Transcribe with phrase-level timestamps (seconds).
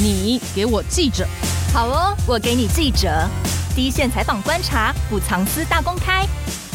[0.00, 1.26] 你给我记者，
[1.74, 3.28] 好哦，我给你记者，
[3.74, 6.24] 第一线采访观察，不藏私大公开，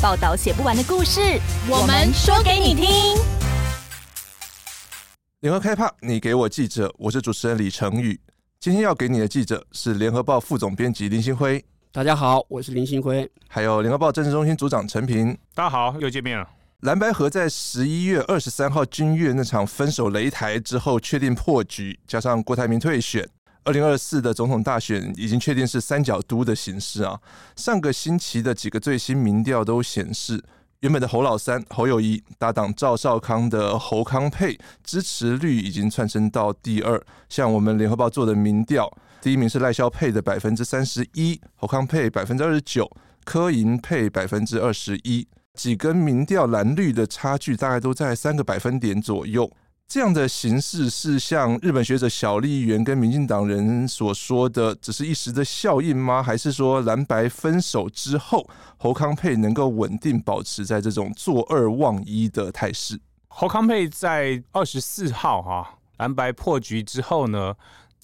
[0.02, 1.40] 报道写不完的故事，
[1.70, 2.86] 我们说给你听。
[5.40, 8.20] 联合开趴，你给我记者，我是主持人李成宇。
[8.59, 11.64] 今天要给你的记者是联合报副总编辑林新辉。
[11.94, 13.30] 大家好，我是林新辉。
[13.48, 15.38] 还有联合报政治中心组长陈平。
[15.55, 16.46] 大家好，又见面了。
[16.84, 23.25] 蓝白合在十一月二十三号君悦那场分手擂台之后确定破局，加上郭台铭退选，
[23.63, 27.18] 二零二四的总统大选已经确定是三角都的形式啊。
[27.55, 30.43] 上个星期的几个最新民调都显示，
[30.82, 37.02] 原本的侯老三侯友宜搭档赵少康的侯康配支持率已经窜升到第二。
[37.30, 38.91] 像我们联合报做的民调，
[39.22, 42.91] 第一名是赖萧配的百分之三十一，侯康配百分之二十九，
[43.23, 45.25] 柯银配百分之二十一。
[45.53, 49.50] 几根民调蓝绿的差距大概都在三个百分点左右，
[49.88, 56.23] 这样的形势是像日本学者小笠原跟民进党人所说的，只是一时的效应吗？
[56.23, 62.99] 还是说蓝白分手之后，侯康配能够稳定保持在这种坐二望一的态势？
[63.27, 67.53] 侯康配在二十四号哈蓝白破局之后呢，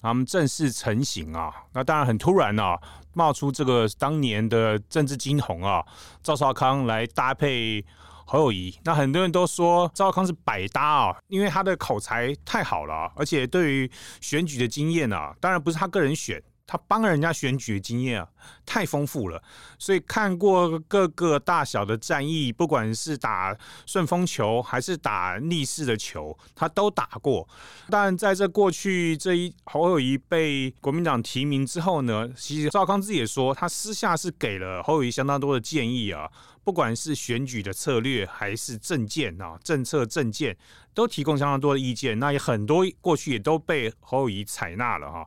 [0.00, 2.78] 他们正式成型啊，那当然很突然啊。
[3.12, 5.84] 冒出这个当年的政治金童啊，
[6.22, 7.84] 赵少康来搭配
[8.24, 16.42] 侯友谊，那很多人都说赵少康是百搭啊，因为他的口才太好了，而且对于选举的经验啊，当然不是他个人选。
[16.72, 18.28] 他帮人家选举的经验啊，
[18.64, 19.42] 太丰富了，
[19.76, 27.48] 所以看过各个大小的战役，不管是打顺风球还是打逆势的球，他都打过。
[27.88, 36.30] 但在这过去这一侯友宜被国民党提名之后呢，其实赵康自己也说，他私下是给了侯友宜相当多的建议啊，
[36.62, 40.56] 不管是选举的策略还是政见啊、政策政见，
[40.94, 42.16] 都提供相当多的意见。
[42.20, 45.26] 那也很多过去也都被侯友宜采纳了哈，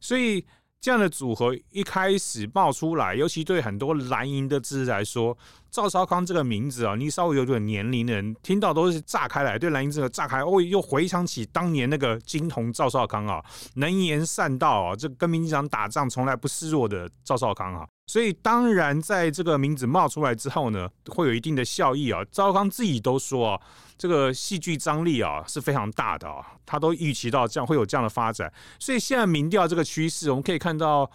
[0.00, 0.44] 所以。
[0.80, 5.36] 这样的组合一开始冒出来，尤其对很多蓝营的支持来说，
[5.70, 13.44] 赵少康这个名字啊，你稍微有点年龄的人听到都是炸开来，对蓝营这个炸开，哦，又回想起当年那个金童赵少康啊，
[13.74, 17.86] 能言善道啊，这跟民进党打仗从来不示弱的赵少康啊。
[18.06, 22.24] 所以当然，在这个名字冒出来之后呢，会有一定的效益啊。
[22.32, 23.60] 赵少康自己都说啊，
[24.00, 28.50] 这个戏剧张力啊是非常大的啊，他都预期到这样会有这样的发展。
[28.78, 31.10] 所以现在民调这个趋势，我们可以看到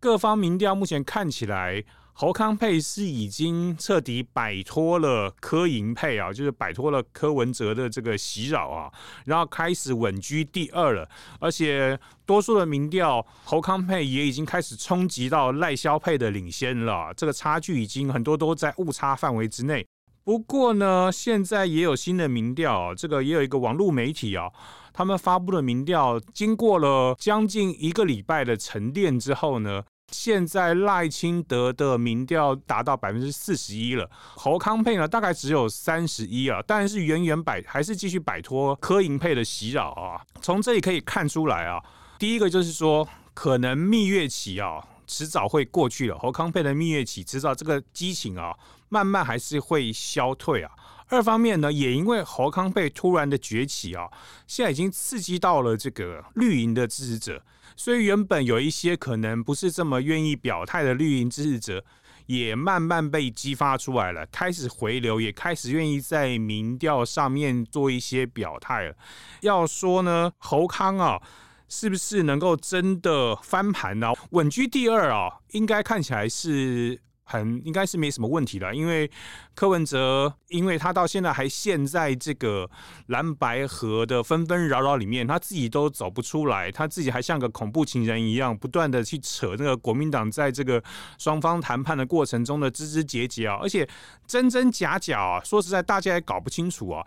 [0.00, 1.84] 各方民调目前看起来。
[2.16, 8.92] 侯康佩是已经彻底摆脱了柯银佩啊，就是摆脱了柯文哲的这个袭扰啊，
[9.24, 11.08] 然后开始稳居第二了。
[11.40, 19.84] 而且多数的民调，侯康佩也已经开始冲击到赖萧佩的领先了，这个差距已经很多都在误差范围之内。
[20.24, 24.50] 不过呢，现在也有新的民调，这个也有一个网络媒体啊，
[24.92, 29.82] 他们发布的民调，经过了将近一个礼拜的沉淀之后呢。
[30.12, 40.20] 现在赖清德的民调达到百分之四十一了，侯康佩呢大概只有三十一啊，但是远远摆还是继续摆脱柯银配的袭扰啊。
[40.40, 41.82] 从这里可以看出来啊，
[42.18, 48.54] 第一个就是说，可能蜜月期啊迟早会过去了，侯康佩的蜜月期迟早这个激情啊
[48.94, 50.70] 慢慢还是会消退啊。
[51.08, 54.08] 二方面呢，也因为侯康被突然的崛起啊，
[54.46, 57.42] 现在已经刺激到了这个绿营的支持者。
[57.74, 61.84] 所以原本有一些可能不是这么愿意表态的绿营支持者，
[62.26, 68.94] 也慢慢被激发出来了，开始回流，也开始愿意在民调上面做一些表态了。
[69.40, 71.20] 要说呢，侯康啊，
[71.68, 74.12] 是不是能够真的翻盘呢？
[74.30, 77.00] 稳居第二啊，应该看起来是。
[77.24, 79.10] 很应该是没什么问题的，因为
[79.54, 82.68] 柯文哲，因为他到现在还陷在这个
[83.06, 90.82] 蓝白河的纷纷扰扰里面，他自己都走不出来，他自己还像个恐怖情人一样，不断的去扯那个国民党在这个
[91.18, 93.88] 双方谈判的过程中的枝枝节节啊，而且
[94.26, 97.04] 真真假假啊，说实在，大家也搞不清楚啊。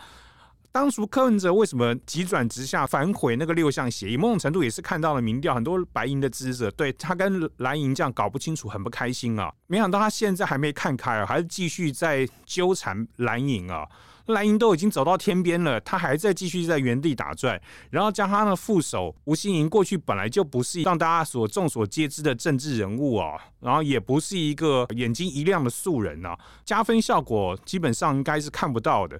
[0.78, 4.16] 当初柯文哲为什么急转直下反悔那个六项协议？
[4.16, 9.51] 某种程度也是看到了民调，很多白银的支持者对他跟蓝银这样搞不清楚，很不开心啊。
[9.66, 13.90] 没想到他现在还没看开啊，还是继续在纠缠蓝银啊。
[14.28, 17.60] 蓝营都已经走到天边了，他还在继续在原地打转。
[17.90, 29.19] 然后加上他的副手吴欣盈，过去本来就不是让大家所众所皆知的政治人物啊，然后也不是一个眼睛一亮的素人啊，加分效果基本上应该是看不到的。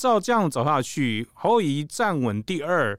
[0.00, 2.96] 照这样走下去，侯友宜站稳第二，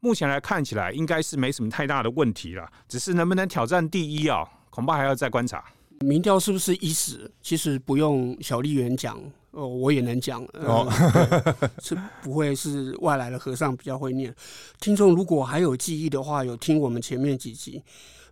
[0.00, 2.68] 目前来看起来应该是没什么太大的问题了。
[2.88, 5.64] 只是能不能挑战第一啊，恐怕还要再观察。
[6.00, 7.30] 民调是不是已死？
[7.40, 9.16] 其实不用小笠原讲，
[9.52, 10.92] 哦，我也能讲，呃、哦，
[11.80, 14.34] 是不会是外来的和尚比较会念。
[14.80, 17.80] 听众如果还有记忆的话，有听我们前面几集，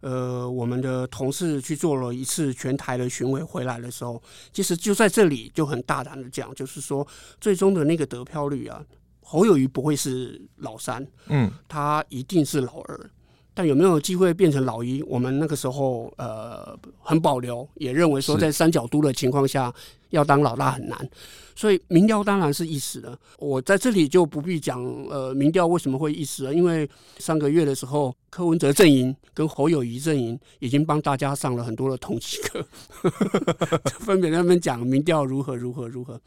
[0.02, 4.22] 呃，我们的同事去做了一次全台的巡回回来的时候，
[4.52, 7.06] 其实就在这里就很大胆的讲，就是说
[7.40, 8.84] 最终的那个得票率啊，
[9.22, 13.10] 侯友谊不会是老三，嗯，他一定是老二。
[13.54, 15.02] 但有没有机会变成老一？
[15.02, 19.72] 我们那个时候呃很保留，也认为说在三角都的情况下
[20.10, 21.10] 要当老大很难，
[21.54, 23.18] 所以民调当然是一时的。
[23.38, 26.88] 我在这里就不必讲呃民调为什么会一时了，因为
[27.18, 32.66] 上个月的时候柯文哲阵营跟侯友谊阵营已经帮大家上了很多的统计课，
[34.00, 36.20] 分别在那边讲民调如何如何如何。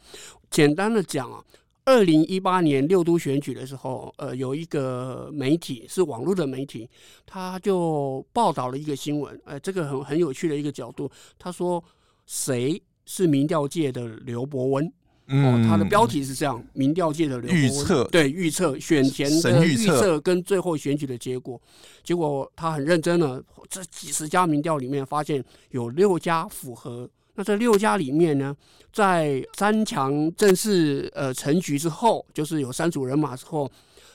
[0.50, 1.42] 简单的讲啊。
[1.86, 6.88] 二零一八年六都选举的时候，呃，有一个媒体是网络的媒体，
[7.24, 11.08] 他就报道了一个新闻，呃，这个很很有趣的一个角度。
[11.38, 11.82] 他说，
[12.26, 14.92] 谁是民调界的刘伯温？
[15.28, 17.64] 嗯、哦，他的标题是这样：民调界的刘伯温。
[17.64, 21.60] 预测对预测选前的预测跟最后选举的结果。
[22.02, 27.08] 结果他很认真的，这几十家民调里面，发现有六家符合。
[27.36, 28.56] 那这六家里面呢，
[28.92, 33.70] 在三强正式呃成局之后，就是有三组人马之后，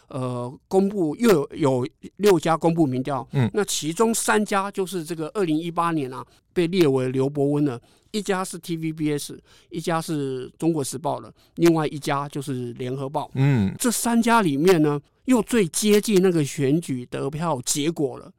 [0.07, 1.87] 呃，公布又有有
[2.17, 7.79] 六家公布民调，嗯，那其中三家就是这个二零一八年啊被列为刘伯温的，
[8.09, 9.37] 一家是 TVBS，
[9.69, 18.31] 一家是中国时报的，另外一家就是联合报，嗯，这三家里面呢，又最接近那个选举得票结果了。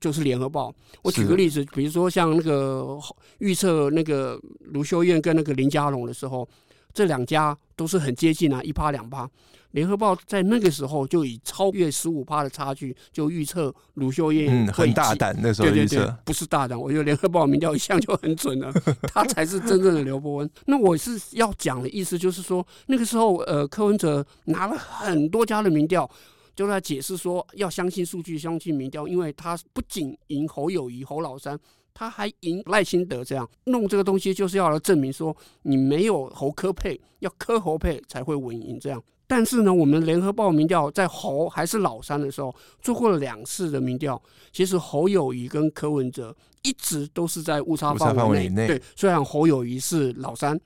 [0.00, 0.74] 就是联合报。
[1.02, 2.98] 我举个例子，比如说像那个
[3.38, 4.40] 预测那个
[4.72, 6.48] 卢修燕跟那个林佳龙的时候，
[6.92, 9.28] 这两家都是很接近啊，一趴两趴。
[9.72, 18.72] 联合报在那个时候就以超越十五趴的差距就预测卢秀燕，嗯，很大胆那时候对对对，不是大胆，我觉得联合报民调一向就很准了，
[19.12, 20.50] 他才是真正的刘伯温。
[20.64, 26.08] 那我是要讲的意思就是说，那个时候呃，柯文哲拿了很多家的民调。
[26.56, 31.56] 就在解释说，要相信数据，相信民调，因为他不仅赢侯友谊、侯老三，
[31.92, 33.22] 他还赢赖清德。
[33.22, 38.80] 这样弄这个东西，就是要来证明说，你没有侯科配，要科侯配才会稳赢。
[38.80, 44.20] 这样，但是呢，我们联合报民调在侯还是老三的时候，做过了两次的民调，
[44.50, 48.66] 其实侯友谊跟柯文哲一直都是在误差范围内。
[48.66, 50.58] 对，虽然侯友谊是老三。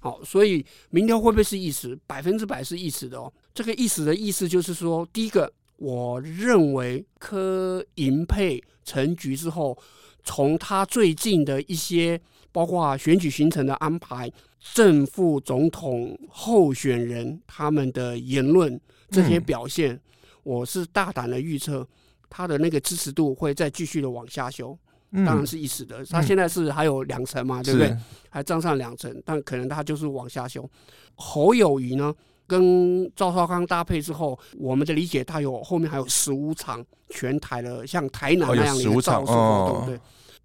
[0.00, 1.98] 好，所以民调会不会是一时？
[2.06, 3.32] 百分之百是一时的哦。
[3.58, 9.76] 这个意思的意思就是说，第一个，我认为柯银配成局之后，
[10.22, 12.20] 从他最近的一些，
[12.52, 20.00] 包括选举行程的安排、正副总统候选人他们的言论这些表现，嗯、
[20.44, 21.84] 我是大胆的预测，
[22.30, 24.78] 他的那个支持度会再继续的往下修。
[25.10, 27.96] 当然是一时的，他现在是还有两层嘛，嗯、对不对？
[28.30, 30.70] 还涨上两层，但可能他就是往下修。
[31.16, 32.14] 侯友谊呢，
[32.48, 40.00] 跟赵少康搭配之后，我们的理解，他有后面还有十五场全台的，像台南那样的一个造势活动，哦、对。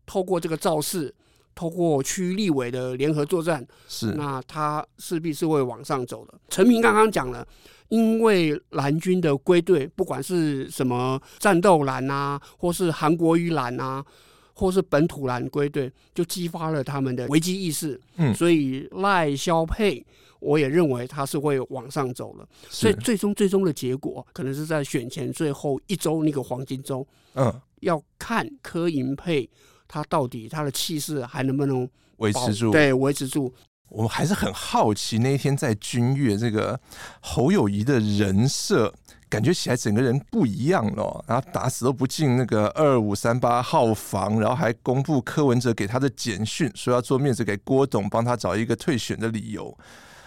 [0.05, 1.11] 透过这个造势，
[1.55, 6.33] 透过区立委的联合作战，是那他势必是会往上走的。
[6.49, 7.47] 陈明刚刚讲了，
[7.87, 14.05] 因为蓝军的归队，不管是什么战斗蓝啊，或是韩国瑜蓝啊。
[14.55, 17.99] 或是本土蓝归队，就激发了他们的危机意识。
[18.17, 20.05] 嗯，所以赖萧配，
[20.43, 22.47] 我也认为他是会往上走了。
[22.69, 27.07] 所以最终最终的结果，可能是在选前最后一周那个黄金周。
[27.35, 29.49] 嗯，要看柯银配
[29.87, 32.71] 他到底他的气势还能不能维持住？
[32.71, 33.53] 对，维持住。
[33.89, 36.79] 我们还是很好奇，那一天在君悦这个
[37.21, 38.93] 侯友谊的人设。
[39.29, 49.75] 感觉起来整个人不一样了，然后打死都不进那个二五三八号房，然后还公布柯文哲给他的简讯，说要做面子给郭董，帮他找一个退选的理由。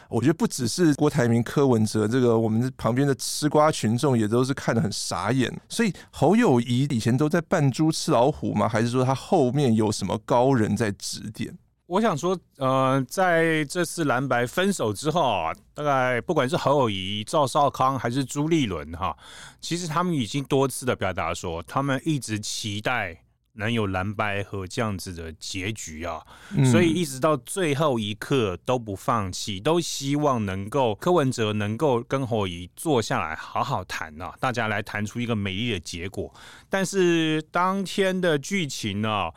[0.08, 5.52] 我觉得不只是郭台铭、柯文哲，这个我们旁边的吃瓜群众也都是看得很傻眼。
[5.68, 8.68] 所以侯友宜以前都在扮猪吃老虎吗？
[8.68, 11.56] 还是说他后面有什么高人在指点？
[11.86, 19.16] 我想说，呃，在这次蓝白分手之后啊，大概不管是侯友宜、赵少康还是朱立伦哈，
[19.60, 23.16] 其实他们已经多次的表达说，他们一直期待
[23.56, 26.24] 能有蓝白和这样子的结局啊，
[26.56, 36.32] 嗯、所以一直到最后一刻都不放弃，都希望能够柯文哲能够跟侯友宜坐下来好好谈啊，大家来谈出一个美丽的结果。
[36.70, 39.30] 但是当天的剧情呢？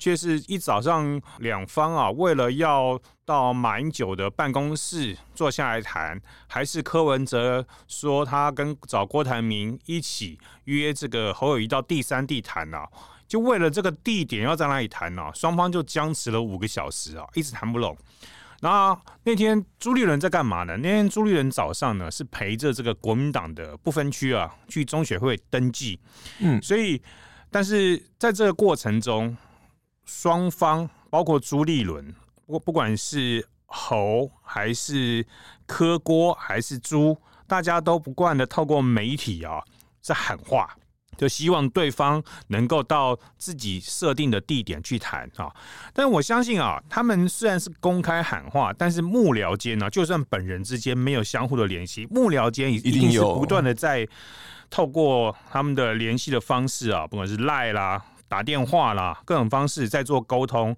[0.00, 12.88] 却是一早上，两方啊，为了要到马英九的办公室坐下来谈，还是柯文哲说他跟找郭台铭一起约这个侯友谊到第三地谈啊，
[13.30, 15.30] 就为了这个地点要在哪里谈呢、啊？
[15.32, 17.96] 双方就僵持了五个小时啊，一直谈不拢。
[18.60, 20.76] 那那天朱立伦在干嘛呢？
[20.78, 26.00] 那天朱立伦早上呢是陪着这个国民党的不分区啊去中选会登记，
[26.40, 27.00] 嗯，所以
[27.52, 29.36] 但是在这个过程中，
[30.04, 32.12] 双方包括朱立伦，
[32.46, 35.24] 不不管是侯还是
[35.66, 39.62] 柯郭还是朱，大家都不惯的透过媒体啊
[40.00, 40.76] 在喊话。
[41.20, 45.54] 就希望对方能够到自己设定的地点去谈啊，
[45.92, 54.08] 但我相信啊，他们虽然是公开喊话，但是幕僚间呢，就算本人之间没有相互的联系，幕僚间一定是不断的在
[54.70, 60.74] 透过他们的联系的方式啊，不管是赖啦、打电话啦，各种方式在做沟通。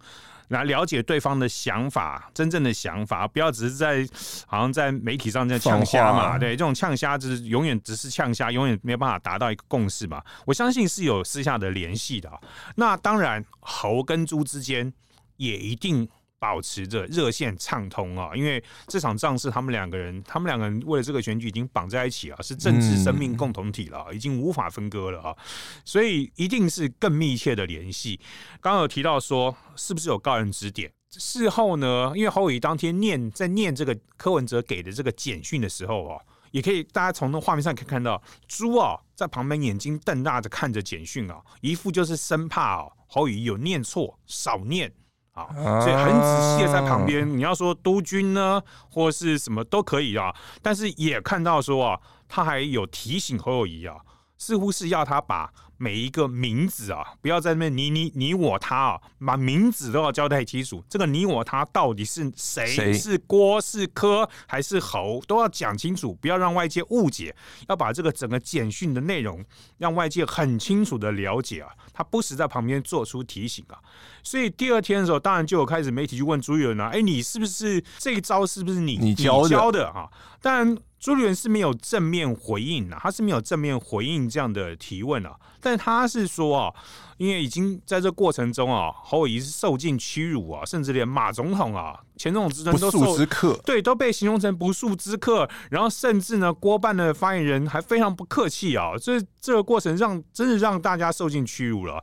[0.52, 4.06] 来了解对方的想法，真正的想法，不要只是在
[4.46, 6.38] 好像在媒体上在呛虾嘛。
[6.38, 10.22] 对，这种呛虾就是永远只是呛虾，永远没有办法达到一个共识嘛。
[10.46, 12.30] 我相信是有私下的联系的。
[12.76, 14.92] 那当然，猴跟猪之间
[15.36, 16.08] 也一定。
[16.42, 25.36] 保持着热线畅通啊，因为这场仗是他们两个人，他们两个人为了这个选举已经绑在一起啊，是政治生命共同体了，已经无法分割了啊，
[25.84, 28.18] 所以一定是更密切的联系。
[28.60, 30.92] 刚刚有提到说，是不是有高人指点？
[31.12, 36.20] 事后呢，因为侯友宜当天念在念这个柯文哲给的这个简讯的时候啊，
[36.50, 44.92] 也可以大家从那画面上可以看到，朱啊在旁边眼睛瞪大着看着简讯啊，一副就是生怕啊侯友宜有念错，少念。
[45.32, 51.98] 啊，所以很仔细的在旁边，你要说督军呢，或是什么都可以啊，但是也看到说啊，
[52.28, 53.96] 他还有提醒侯友谊啊，
[54.42, 55.52] 似乎是要他把。
[55.78, 60.80] 每一个名字啊，不要在那边你你你我他啊，把名字都要交代清楚。
[60.88, 62.64] 这个你我他到底是谁？
[62.68, 67.34] 谁是郭是柯还是侯，都要讲清楚，不要让外界误解。
[67.68, 69.44] 要把这个整个简讯的内容
[69.78, 71.72] 让外界很清楚的了解啊。
[71.92, 73.76] 他不时在旁边做出提醒啊。
[74.22, 80.08] 所以第二天的时候，当然就有开始媒体去问朱立伦啊，哎，你是不是这一招是不是你你教的，啊？
[80.40, 80.78] 当然。
[81.02, 86.72] 朱立伦是没有正面回应的，他是没有正面回应这样的提问啊，但他是说啊，
[87.16, 102.00] 因为已经在这过程中啊，侯友谊是受尽屈辱啊，甚至连马总统啊、前总统之称都受不速之客，对，都被形容成不速之客，然后甚至呢，郭办的发言人还非常不客气啊，这这个过程让真的让大家受尽屈辱了，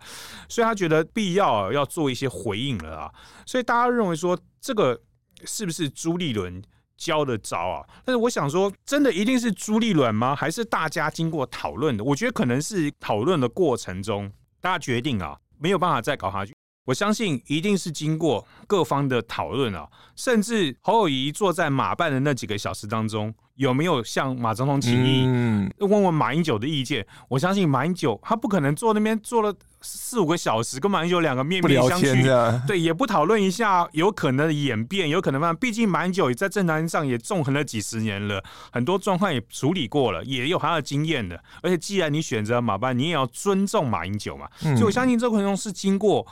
[0.50, 3.12] 所以他觉得必要要做一些回应了啊，
[3.46, 5.00] 所以大家认为说这个
[5.46, 6.62] 是不是朱立伦？
[7.00, 10.36] 教的招啊，但是我想说，真的一定是朱立伦吗？
[10.36, 12.04] 还是大家经过讨论的？
[12.04, 14.30] 我觉得可能是讨论的过程中，
[14.60, 16.54] 大家决定啊，没有办法再搞下去。
[16.86, 27.06] 我相信一定是经过各方的讨论啊，甚至侯友谊坐在马办的那几个小时当中，有没有向马总统请益，嗯、问问马英九的意见？
[27.28, 35.54] 我相信马英九他不可能坐那边坐了四五个小时，跟马英九两个面面相觑，对，也不讨论一下有可能的演变，有可能吗？
[35.54, 41.44] 毕竟马英九也在政坛上也纵横了几十年了，很多状况也处理过了，也有他的经验的。
[41.62, 44.50] 而且既然你选择马办，你也要尊重马英九嘛。
[44.64, 46.26] 嗯、所以我相信这个过程中是经过。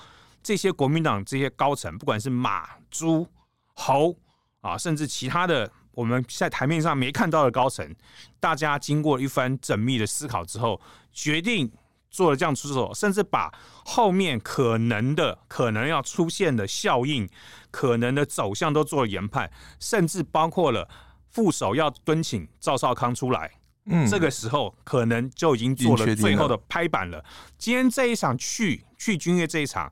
[0.43, 3.27] 这些国民党这些高层，不管是马、朱、
[3.73, 4.15] 侯
[4.61, 7.95] 啊，甚至其他的我们在台面上没看到的高层，
[8.39, 10.79] 大家经过一番缜密的思考之后，
[11.11, 11.71] 决定
[12.11, 13.51] 做了这样出手，甚至把
[13.83, 17.27] 后面可能的、可能要出现的效应、
[17.71, 20.87] 可能的走向都做了研判，甚至包括了
[21.31, 23.51] 副手要敦请赵少康出来，
[23.85, 27.25] 嗯，这个时候可能就已经做了最后的拍板了。
[27.57, 29.91] 今天这一场去去君越这一场。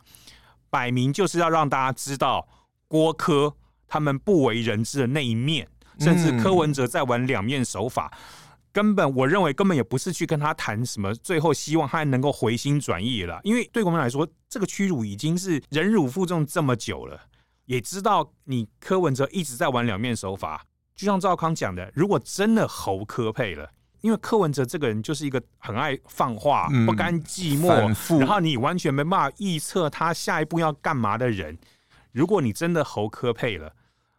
[0.68, 2.46] 摆明就是要让大家知道
[2.90, 3.56] 郭科
[3.88, 8.12] 他们不为人知的那一面，甚至柯文哲在玩两面手法，
[8.72, 13.40] 根本我认为根本也不是去跟他谈什么，最后希望他能够回心转意了。
[13.44, 17.20] 因为对我们来说，这个屈辱已经是忍辱负重这么久了，
[17.66, 20.64] 也知道你柯文哲一直在玩两面手法，
[20.96, 23.70] 就像赵康讲的，如果真的侯科配了。
[24.02, 31.58] 因为柯文哲这个人就是一个很爱放话、不甘寂寞，然后你完全没办法预测他下一步要干嘛的人。
[32.12, 33.74] 如果你真的侯科配了，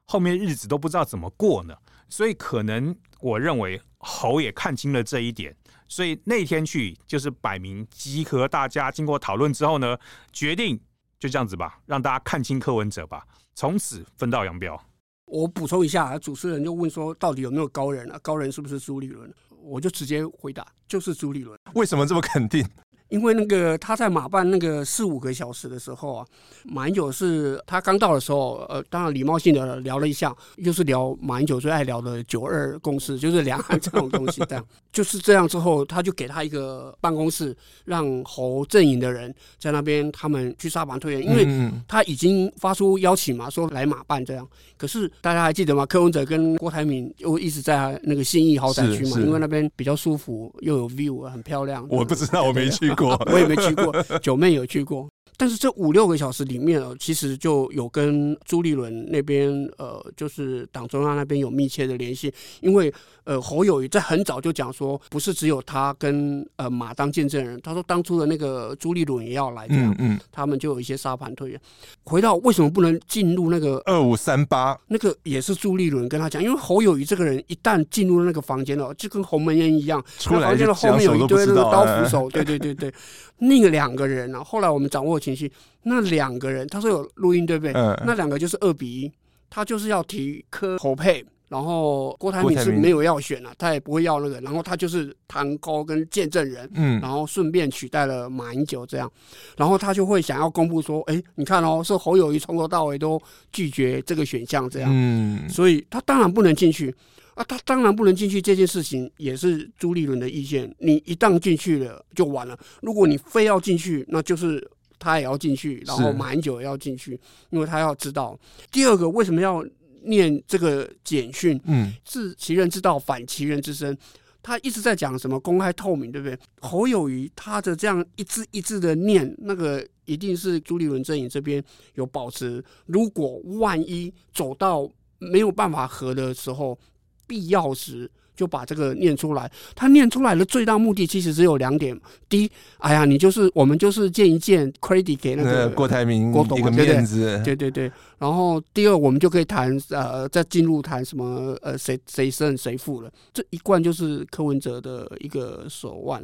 [0.07, 1.75] 后面日子都不知道怎么过呢。
[2.09, 5.55] 所以可能我认为侯也看清了这一点，
[5.89, 9.99] 所以那天去就是摆明集合大家，经过讨论之后呢，
[10.33, 10.81] 决定
[11.19, 14.81] 就这样子吧，让大家看清柯文哲吧，从此分道扬镳。
[15.25, 18.19] 我补充一下，主持人就问说，到底有没有高人啊？
[18.23, 19.29] 高人是不是朱立伦？
[19.61, 21.59] 我就直接回答，就是朱立伦。
[21.75, 22.65] 为什么这么肯定？
[23.09, 26.27] 因为那个他在马办那个四五个小时的时候啊，
[26.65, 30.35] 马英九是他刚到的时候，呃，当然礼貌性的聊了一下，
[30.65, 34.43] 就是聊马英九最爱聊的九二共识，就是两岸这种东西。
[34.49, 34.65] 这样，
[34.97, 44.49] 就是这样之后，他就给他一个办公室，让侯阵营的人在那边，他们去沙盘推演，因为他已经发出邀请嘛，说来马办这样。
[44.79, 45.85] 可是大家还记得吗？
[45.85, 51.87] 柯文哲跟郭台铭又一直在那个信义豪宅区嘛，因为那边比较舒服，又有 view，很漂亮。
[51.91, 55.07] 我不知道，我没去过， 我也没去过，九妹有去过。
[55.39, 62.91] 但是这五六个小时里面，其实就有跟朱立伦那边，呃，就是党中央那边有密切的联系，因为
[63.27, 71.61] 呃，侯友宜在很早就讲说，不是只有他跟呃马当见证人，他说当初的那个朱立伦也要来这样，嗯嗯，他们就有一些沙盘推演。
[72.05, 82.95] 回到为什么不能进入那个二五三八，那个也是朱立伦跟他讲，因为侯友谊这个人一旦进入那个房间了，就跟鸿门宴一样，出来房间的后面有一堆那个刀斧手，对对对对，
[83.39, 85.51] 那个两个人啊，后来我们掌握情绪，
[85.83, 87.73] 那两个人他说有录音对不对？
[87.73, 89.13] 嗯，那两个就是二比一，
[89.51, 91.27] 他就是要提柯侯配。
[91.49, 99.11] 然后郭台铭是没有要选了，他也不会要那个，然后他就是唐高跟见证人，嗯，然后顺便取代了马英九这样，
[99.57, 103.21] 然后他就会想要公布说，哎，你看哦，是侯友谊从头到尾都
[103.53, 106.95] 拒绝这个选项这样，嗯，所以他当然不能进去。
[107.35, 114.67] 啊，他当然不能进去这件事情也是朱立伦的意见，你一旦进去了就完了，如果你非要进去，那就是
[114.99, 118.37] 他也要进去，然后马英九也要进去，因为他要知道。
[118.73, 119.63] 第二个为什么要。
[120.07, 123.97] 念这个简讯，嗯，治其人之道，反其人之身。
[124.43, 126.39] 他一直在讲什么公开透明，对不对？
[126.61, 131.63] 侯友谊他的这样一字一字的念，那个一定是朱立伦阵营这边
[131.95, 132.65] 有保持。
[132.87, 136.79] 如果万一走到没有办法和的时候，
[137.27, 138.11] 必要时。
[138.37, 147.91] 就把这个念出来，他念出来的最大目的其实只有两点：第一，哎呀，你就是我们就是见一见，credit 给那个郭台铭郭董一个面子，对对对。
[148.19, 153.11] 然后第二，我们就可以谈呃，再进入谈什么呃，谁谁胜谁负了。
[153.33, 156.23] 这一贯就是柯文哲的一个手腕，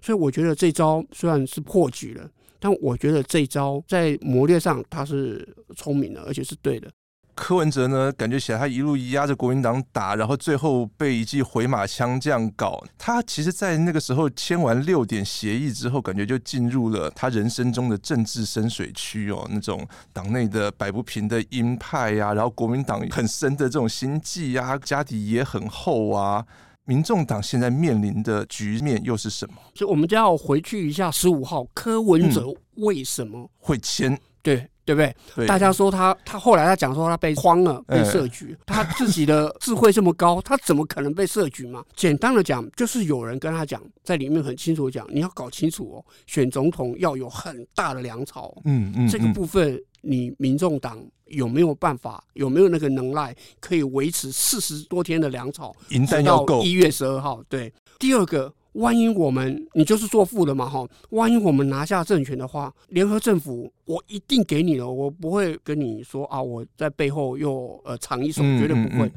[0.00, 2.28] 所以我觉得这招虽然是破局了，
[2.58, 6.90] 但我觉得这招在谋略上他是聪明的，而且是对的。
[7.34, 12.82] 柯文哲呢，感觉起来他一路压着国民党打，然后最后被一记回马枪这样搞。
[12.96, 26.44] 他其实，在那个时候签完六点协议之后，感觉就进入了他人生中的政治深水区哦，那种党内的摆不平的鹰派呀、啊，然后国民党很深的这种心计呀，家底也很厚啊。
[26.86, 29.54] 民众党现在面临的局面又是什么？
[29.74, 34.18] 所以我们就要回去一下十五号，柯文哲为什么、嗯、会签？
[34.42, 34.68] 对。
[34.84, 35.14] 对不对？
[35.34, 38.56] 对，大家说他，他后来他讲说他被诓了，被设局。
[38.66, 41.84] 他自己的智慧这么高，他怎么可能被设局嘛？
[41.96, 48.54] 简单的讲，就是有人跟他讲，在里面很清楚讲，你要搞清楚哦，选总统要有很大的粮草。
[48.64, 52.22] 嗯嗯，这个部分你民众党有没有办法？
[52.34, 55.74] 有没有那个能耐可以维持四十多天的粮草？
[55.88, 56.62] 银弹要够。
[56.62, 57.72] 一月十二号，对。
[57.98, 58.52] 第二个。
[58.74, 69.10] 万一我们你就是做副的嘛哈，万一我们拿下政权的话，联合政府我一定给你了，我不会跟你说啊，我在背后又呃藏一手，绝对不会。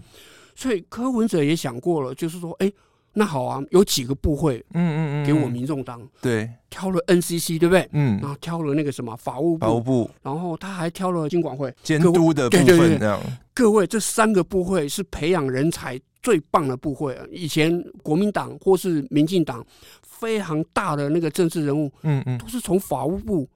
[0.56, 2.72] 所以柯文哲也想过了，就是说，哎，
[3.18, 7.90] 那好啊，有几个部会，嗯嗯嗯，给我民众党，对，挑了 NCC 对不对？
[7.94, 13.18] 嗯，然后挑了那个什么法务部，法务部，然后他还挑了金管会监督的部分，对对对，
[13.54, 16.00] 各位这三个部会是培养人才。
[16.24, 17.24] 最棒的部会啊！
[17.32, 19.66] 以前国民党或是民进党
[20.02, 23.48] 非常大的那个政治人物，嗯嗯，都是从法务部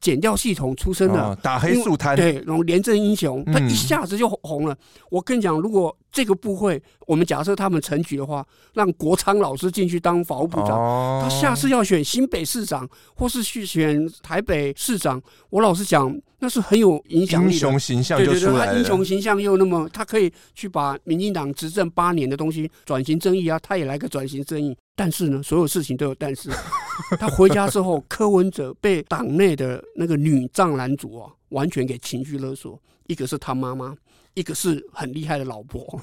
[0.00, 4.74] 检调系统出身的，哦、打黑素摊，对，然后廉政英雄，他一下子就红了。
[4.74, 4.78] 嗯、
[5.10, 16.14] 我跟你讲，如果这个部会，我们假设他们成局的话，让国昌老师进去当法务部长，哦、他下次要选新北市长或是去选台北市长，我老实讲。
[16.38, 18.40] 那是很有影响力的，英雄形象就出来了。
[18.40, 24.76] 对对对，他英雄形象又那么，他可以去把民进党执政八年的东西转型正义啊，他也来个转型正义。
[24.96, 26.50] 但是呢，所有事情都有但是。
[27.20, 32.80] 他回家之后，柯文哲被党内的那个女藏男主啊，完全给情绪勒索。
[33.06, 33.94] 一个是他妈妈，
[34.34, 36.00] 一个是很厉害的老婆，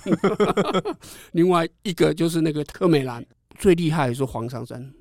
[1.34, 3.26] 另外一个就是那个柯美兰。
[3.58, 4.94] 最厉害的是黄珊珊，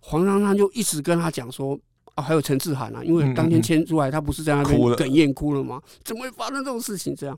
[0.00, 1.78] 黄珊珊就一直跟他讲说。
[2.14, 5.82] 啊，还有陈志涵啊，因为当天签出来，他不是在那边哽咽哭了吗？
[6.04, 7.12] 怎么会发生这种事情？
[7.16, 7.36] 这样，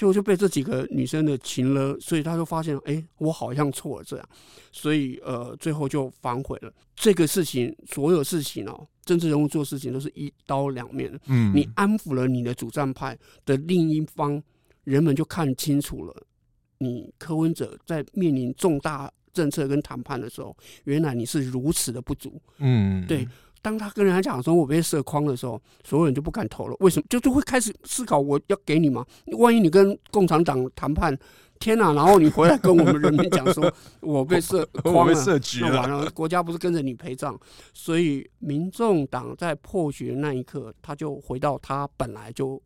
[0.00, 4.26] 就就被这几个女生的擒了，所以他就发现，哎，我好像错了这样，
[4.72, 6.72] 所以呃，最后就反悔了。
[6.96, 11.20] 这个事情，所有事情哦，政治人物做事情都是一刀两面的。
[11.26, 14.42] 嗯，你安抚了你的主战派的另一方，
[14.84, 16.22] 人们就看清楚了，
[16.78, 22.40] 你柯文哲在面临重大政策跟谈判的时候，原来你是如此的不足。
[22.56, 23.28] 嗯，对。
[23.62, 26.76] 当他跟人家讲说我被设框的时候，所有人就不敢投了。
[26.80, 27.06] 为什么？
[27.08, 29.04] 就就会开始思考我要给你吗？
[29.38, 31.16] 万一你跟共产党谈判，
[31.58, 31.92] 天哪！
[31.92, 35.14] 然后你回来跟我们人民讲说 我被设框了，
[35.60, 37.38] 那完了，国家不是跟着你陪葬？
[37.74, 42.60] 所以民众党在破局的那一刻，他就回到他本来就。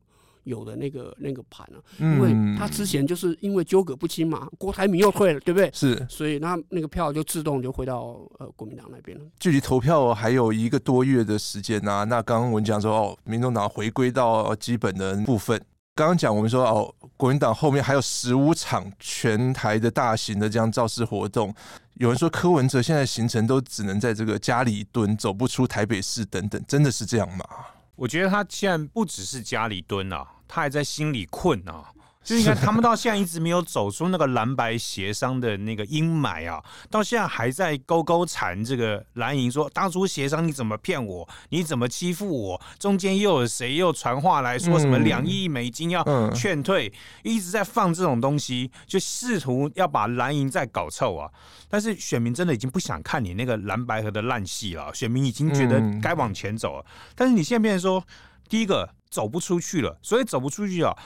[0.45, 5.71] 有的那个那个盘了，因为他之前就是因为纠葛不清嘛，郭台铭又退了，对不对？
[5.73, 9.25] 是，所以那那个票就自动就回到呃国民党那边了。
[9.41, 15.61] 距离投票还有一个多月的时间呐、啊，那刚刚我们讲说哦，民众党回归到基本的部分。
[15.97, 21.55] 刚刚讲我们说哦，国民党后面还有十五场全台的大型的这样造势活动，
[21.95, 27.45] 有人说柯文哲现在行程都只能在这个家里蹲，走不出台北市等等，真的是这样吗？
[27.97, 31.93] 我觉得他现在不只是家里蹲啊，他还在心里困啊。
[32.25, 46.91] 就是你看他们到现在一直没有走出那个蓝白协商的那个阴霾啊，到现在还在勾勾缠这个蓝营，说当初协商你怎么骗我，你怎么欺负我，中间又有谁又传话来说什么两亿美金要劝退，
[47.23, 51.31] 一直在放这种东西，就试图要把蓝营再搞臭啊。
[51.69, 56.87] 但是选民真的已经不想看你那个蓝白河的烂戏了，选民已经觉得该往前走了。
[57.15, 58.03] 但是你现在变成说，
[58.49, 60.97] 第一个走不出去了，所以走不出去啊，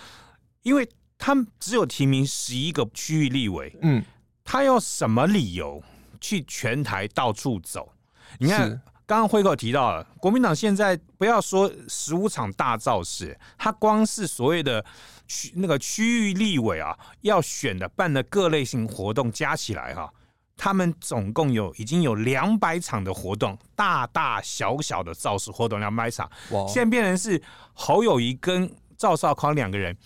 [0.63, 0.89] 因为。
[1.19, 4.03] 他们只有提名十一个区域立委，嗯，
[4.45, 5.83] 他有什么理由
[6.21, 7.93] 去全台到处走？
[8.39, 8.71] 你看，
[9.05, 14.85] 刚刚辉哥提到了，国民党现在不要说十五场大造势，他光是所谓的
[15.27, 20.09] 区那个区域立委啊，要选的办的各类型活动加起来哈，
[20.57, 26.65] 他们总共有已经有两百场的活动，大大小小的造势活动两百场，哇！
[26.69, 29.97] 现在变成是侯友谊跟赵少康两个人。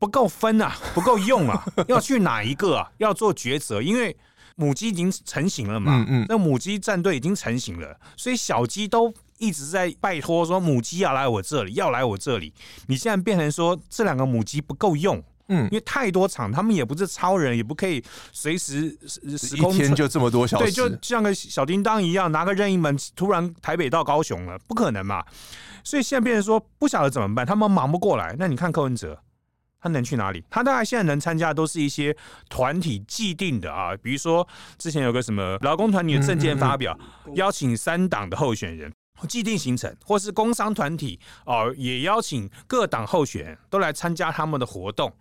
[0.00, 2.90] 不够分啊， 不够用啊， 要去哪一个啊？
[2.98, 4.16] 要做抉择，因为
[4.56, 5.92] 母鸡已经成型了嘛。
[5.94, 12.52] 嗯嗯，那母鸡战队已经成型了，所以小鸡都一直在拜托说母鸡要来我这里，要来我这里。
[12.88, 18.96] 你现在变成说这两个母鸡不够用，嗯，因为太多场，他们也不是超人，也不可以随时
[19.38, 25.22] 时空一天就这么多小时，对，就像个小叮当一样，拿个任意门，突然台北到高雄了，不可能嘛。
[25.84, 28.34] 所以现在变成说不晓得怎么办，他们忙不过来。
[28.38, 29.18] 那你看柯文哲。
[29.80, 30.44] 他能去哪里？
[30.50, 32.14] 他大概现在能参加的都是一些
[32.48, 34.46] 团体既定的啊，比如说
[34.78, 36.98] 之前有个什么劳工团体的政见发表，
[37.34, 38.92] 邀请三党的候选人
[39.28, 45.12] 既定行程，或是工商团体哦，也邀请各党候选人都来参加他们的活动，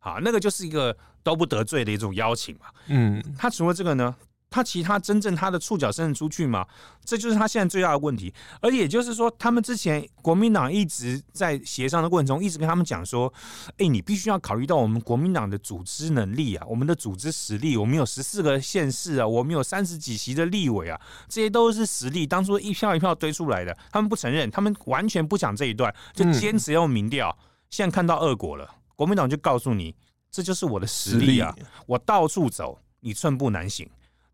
[0.00, 2.66] 啊，那个就是一个都不得罪的一种邀请嘛。
[2.88, 4.14] 嗯，他除了这个呢？
[4.56, 6.66] 他其他真正他的触角伸得出去吗？
[7.04, 8.32] 这就是他现在最大的问题。
[8.62, 13.30] 而也就是说，他们之前国民党一直在协商的过程中，一直跟他们讲说
[13.76, 22.26] ：“哎，你必须要考虑到我们国民党的组织能力啊，我们的组织实力，我们有十四个县市啊，我们有三十几席的立委啊，这些都是实力。
[22.26, 27.36] 当初一票一票堆出来的，他们不承认，他们完全不讲这一段，就坚持要民调。
[27.68, 29.94] 现在看到恶果了，国民党就告诉你，
[30.30, 31.54] 这就是我的实力啊，
[31.86, 33.86] 我到处走，你寸步难行。”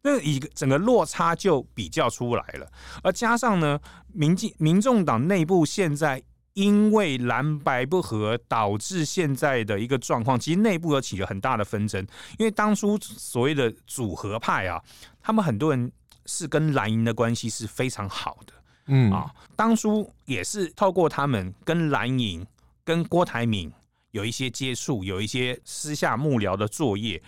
[0.03, 2.67] 那一个整个落差就比较出来了，
[3.03, 3.81] 而加上呢，
[4.13, 6.21] 民进民众党内部现在
[6.55, 12.05] 因为蓝白不合，导致现在的一个状况，其实内部有起了很大的纷争。
[12.37, 14.83] 因为当初所谓的组合派啊，
[15.23, 15.91] 他们很多人
[16.27, 18.53] 是跟蓝营的关系是非常好的，
[18.87, 22.45] 嗯啊，当初也是透过他们跟蓝营、
[22.85, 23.73] 跟郭台铭
[24.11, 27.23] 有一些接触，有一些私下幕僚的作业。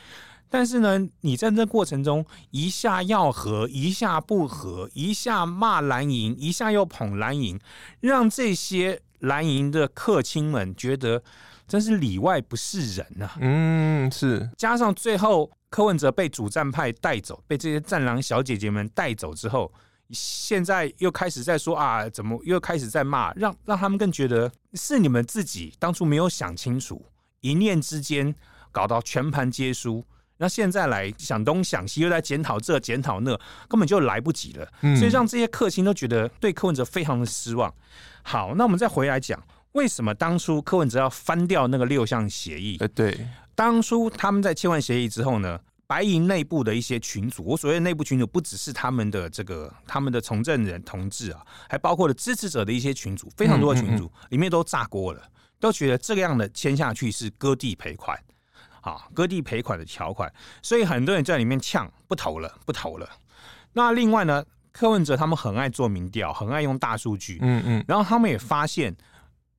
[0.57, 7.59] 但是呢，你在这过程中一下要和，一下不和，一下骂蓝营，一下又捧蓝营，
[7.99, 11.21] 让这些蓝营的客卿们觉得
[11.67, 13.39] 真是里外不是人呐、啊。
[13.41, 14.49] 嗯，是。
[14.57, 19.73] 加上最后柯文哲被主战派带走，被这些战狼小姐姐们带走之后，
[20.11, 27.05] 现在又开始在说啊，怎么又开始在骂，让让他们更觉得是你们自己当初没有想清楚，
[27.41, 28.33] 一念之间
[28.71, 30.05] 搞到全盘皆输。
[30.37, 34.69] 那现在来想东想西，又在检讨这检讨那，根本就来不及了。
[34.97, 37.73] 所以让这些客星都觉得对柯文哲非常的失望。
[38.23, 39.41] 好，那我们再回来讲，
[39.73, 42.77] 为什么当初柯文哲要翻掉那个六项协议？
[42.81, 55.23] 呃对，当初他们在签完协议之后呢，白银内部的一些群组，我所谓的内部群组，不只是他们的这个他们的从政人同志啊，还包括了支持者的一些群组，非常多的群组里面都炸锅了，
[55.61, 58.19] 都觉得这个样的签下去是割地赔款。
[58.85, 63.09] 啊，割地赔款的条款，所以很多人在里面呛不投了，不投了。
[63.73, 67.85] 那另外呢，柯文哲他们很爱做民调，很爱用大数据，嗯嗯。
[67.89, 68.95] 然后他们也发现，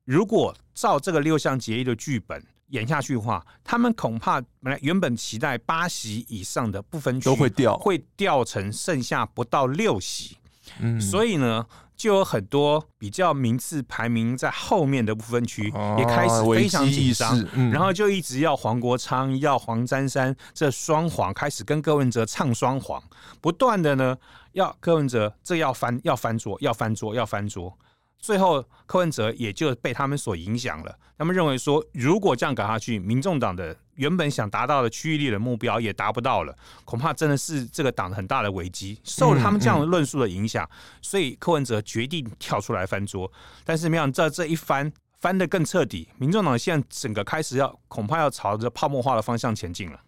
[0.06, 10.38] 如果照这个六项协议的剧本演下去的话，他们恐怕本来原本期待八席以上的不分区都会掉，会掉成剩下不到六席。
[10.80, 15.64] 嗯，所以呢，就有很多比较名次排名在后面的部分区
[15.98, 23.02] 也开始非常紧张，嗯、然后就一直要黄国昌、要黄珊珊这双簧开始跟柯文哲唱双簧，
[23.42, 24.18] 不断的呢
[24.52, 27.78] 要柯文哲这要翻要翻桌要翻桌要翻桌。
[28.18, 30.98] 最后，柯文哲也就被他们所影响了。
[31.18, 39.00] 他们认为说，如果这样搞下去，民众党的原本想达到的区域立委的目标也达不到了，恐怕真的是这个党很大的危机。
[39.04, 40.68] 受了他们这样的论述的影响，
[41.02, 43.32] 所以柯文哲决定跳出来翻桌。
[43.64, 50.02] 但是没想到这一翻，翻得更彻底，民众党现在整个开始要恐怕要朝着泡沫化的方向前进了。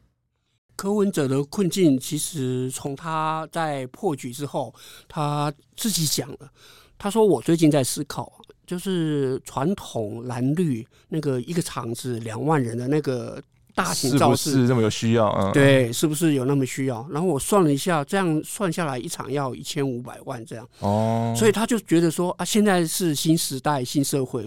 [0.75, 4.73] 柯文哲的困境，其实从他在破局之后，
[5.07, 6.51] 他自己讲了。
[6.97, 8.31] 他说：“我最近在思考，
[8.65, 13.41] 就是传统蓝绿那个一个场子两万人的那个
[13.75, 15.51] 大型造势，是不是这么有需要啊？
[15.53, 17.07] 对，是不是有那么需要？
[17.11, 20.67] 然后我算了一下，这样算下来一场要一千五百万这样。
[20.79, 24.43] 哦，所以他就觉得说啊，现在是新时代、新社会，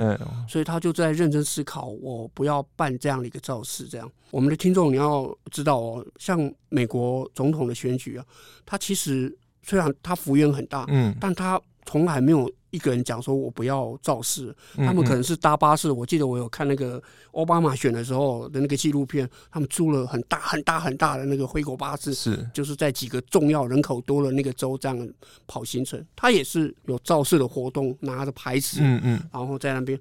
[0.49, 3.85] 所以他就在认真思考，我不要办这样的一个造势。
[3.85, 8.25] 这样，我们的听众你要知道哦，像美国总统的选举啊，
[8.67, 9.33] 他其实
[9.63, 15.91] 虽然他幅员很大，嗯，但他。”从来没有一个人讲说我不要造势，他们可能是搭巴士。
[15.91, 25.09] 我记得我有看那个奥巴马选的时候的那个纪录片，他们租了很大很大很大的那个灰狗巴士，是就是在几个重要人口多的那个州这样
[25.47, 26.05] 跑行程。
[26.15, 29.99] 他也是有造势的活动，拿着牌子，嗯嗯，然后在那边。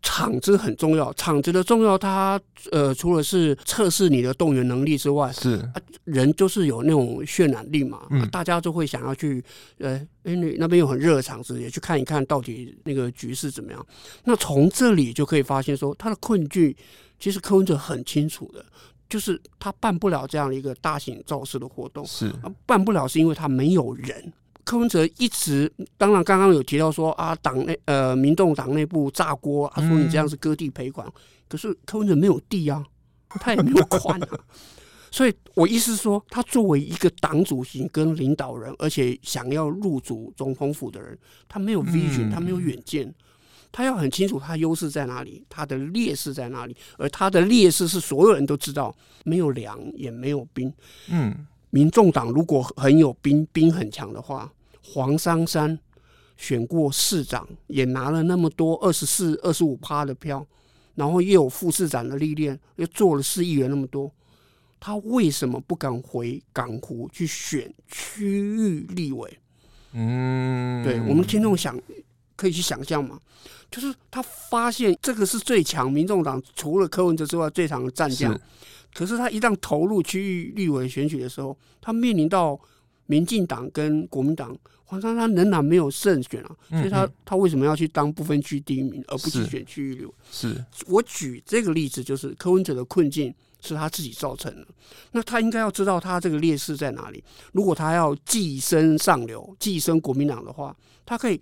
[0.00, 9.42] 场子很重要，场子的重要，它呃，除了是测试你的动员能力之外，是啊，人就是有那种渲染力嘛，嗯啊、大家就会想要去，
[9.78, 13.86] 呃，哎，那那边有很热的场子，也去看一看到底那个局势怎么样。
[14.24, 16.74] 那从这里就可以发现说，他的困境
[17.18, 18.64] 其实柯文哲很清楚的，
[19.08, 24.32] 就是他办不了这样的一个大型造势的活动，是、啊、办不了，是因为他没有人。
[24.68, 31.10] 柯文哲一直，当然刚刚有提到说啊，党内呃，民众党内部炸锅，他说你这样是割地赔款，
[31.48, 32.84] 可是柯文哲没有地啊，
[33.30, 34.28] 他也没有款啊，
[35.10, 43.10] 所以我意思是说，他作为一个党主席跟领导人，而且想要入主总统府的人，他没有 vision，他没有远见，
[43.72, 50.70] 他要很清楚他优势在哪里，他的劣势在哪里，而他的劣势是所有人都知道，没有粮也没有兵，
[51.08, 54.52] 嗯，民众党如果很有兵，兵很强的话。
[54.82, 55.78] 黄珊珊
[56.36, 60.46] 选过市长，也拿了那么多二十四、二十五趴的票，
[60.94, 64.10] 然后又有副市长的历练，又做了市议员那么多，
[64.78, 69.38] 他为什么不敢回港湖去选区域立委？
[69.92, 71.76] 嗯，对，我们听众想
[72.36, 73.18] 可以去想象嘛，
[73.70, 78.40] 就是他发现这个是最强民众党除了柯文哲之外最强的战将，
[78.94, 82.58] 可是他一旦投入区域立委选举的时候，他面临到。
[83.08, 90.14] 民进党跟国民党，黄珊珊仍然没有胜选啊，所以他他为什么要去当不分区第一名，而不去选区域流？
[90.30, 94.66] 是我举这个例子，就是柯文哲的困境是他自己造成的，
[95.12, 97.24] 那他应该要知道他这个劣势在哪里。
[97.52, 101.40] 如果他要寄生上流，寄生国民党的话，他可以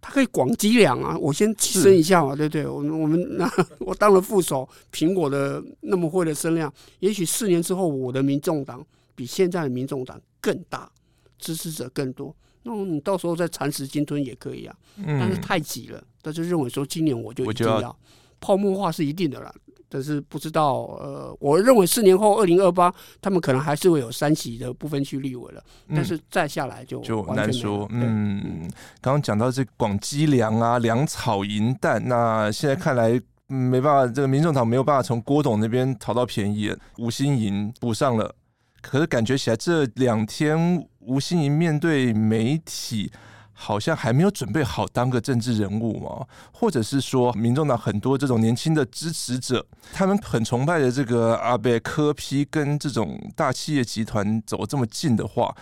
[0.00, 2.66] 他可以广积粮啊，我先寄生一下嘛，对不对？
[2.66, 3.48] 我我们那
[3.80, 8.84] 我当了副手，凭我的那么会的声量，也许四年之后，我的民众党
[9.18, 10.16] 比现在的民众党。
[10.40, 10.88] 更大，
[11.36, 14.76] 支持者更多，那你到时候再蚕食鲸吞也可以啊。
[14.96, 17.96] 嗯、但是太急了，他就认为说今年我就一定要，要
[18.38, 19.52] 泡沫化是一定的啦。
[19.88, 25.60] 但是不知道，呃，我认为四年后二零二八，他们可能还是会有三席的部分区立委了。
[25.88, 27.88] 嗯、但是再下来就就难说。
[27.90, 38.32] 嗯，刚刚讲到这广积粮啊，粮草银弹，那现在看来、嗯、没办法，这个民众党没有办法从郭董那边讨到便宜，吴新银补上了。
[38.80, 43.10] 可是感觉起来，这两天吴欣盈面对媒体，
[43.52, 46.26] 好像还没有准备好当个政治人物嘛？
[46.52, 55.54] 或者是说，民众党很多这种年轻的支持者，他们很崇拜的这个阿贝科批跟这种大企业集团走这么近的话，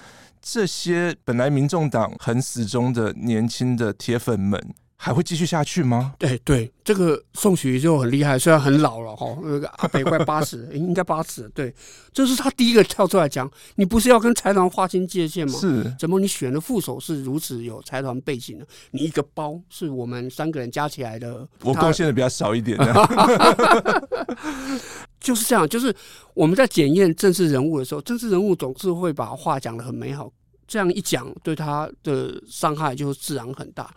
[0.43, 4.75] 这些本来民众党很死忠的年轻的铁粉们。
[4.99, 6.15] 还会继续下去吗？
[6.19, 11.49] 对对，这个宋许就很厉害，虽然很老了哈，那个阿北快八十， 应该八十。
[11.51, 11.73] 对，
[12.13, 15.59] 这是他第一个跳出来讲，你不是要跟财团划清界限吗？
[15.59, 18.65] 是，怎么你选的副手是如此有财团背景呢？
[18.91, 22.77] 你一个包是我们三个人加起来的，我贡献的比较少一点。
[25.21, 25.95] 就是这样，就是
[26.35, 30.33] 我们在检验政治人物的时候，政治人物总是会把话讲的很美好。
[30.69, 33.89] 这样一讲，对他的伤害就自然很大。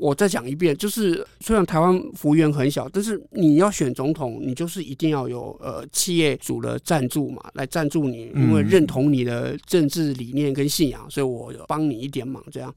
[0.00, 12.74] 我再讲一遍，就是虽然台湾幅员很小，但是你要选总统，你就是一定要有呃企业主的赞助嘛，来赞助你，因为认同你的政治理念跟信仰，所以我帮你一点忙这样。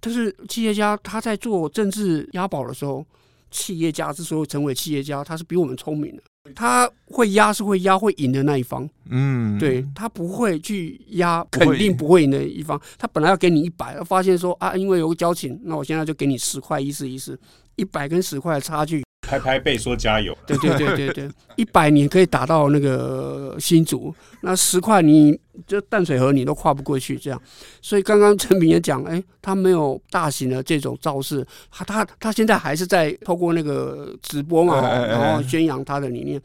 [0.00, 3.06] 但是企业家他在做政治押宝的时候，
[3.50, 6.22] 企业家之所以成为企业家，他是比我们聪明的。
[6.54, 12.80] 他会压是会压会赢的那一方，嗯，对，他不会去压肯定不会赢的一方。
[12.98, 17.38] 他本来要给你一百，发现说啊，因为有个交情，那我现在就给你十块，意思意思，
[17.76, 19.02] 一百跟十块的差距。
[19.26, 20.36] 拍拍背说加油。
[20.46, 27.40] 对对对对对，一百你可以打到那个新竹，那十块你就淡水河你都跨不过去，这样。
[27.82, 36.40] 所以刚刚陈明也讲，哎，他没有大型的这种造势，他他他现在还是在透过那个直播嘛，然后宣扬他的理念。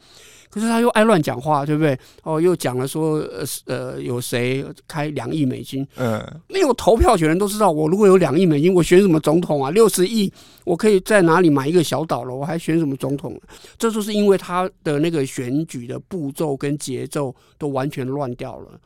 [0.50, 1.98] 可是他又爱乱讲话，对不对？
[2.22, 5.84] 哦，又讲了说，呃呃，有谁开两亿美金？
[5.96, 9.72] 嗯，没有投票权人都知道，我如果有两亿美金，我选什么总统啊？
[9.72, 12.32] 六十亿，我可以在哪里买一个小岛了？
[12.32, 13.36] 我还选什么总统？
[13.76, 18.78] 这就是因为他的那个选举的步骤跟节奏都完全乱掉了。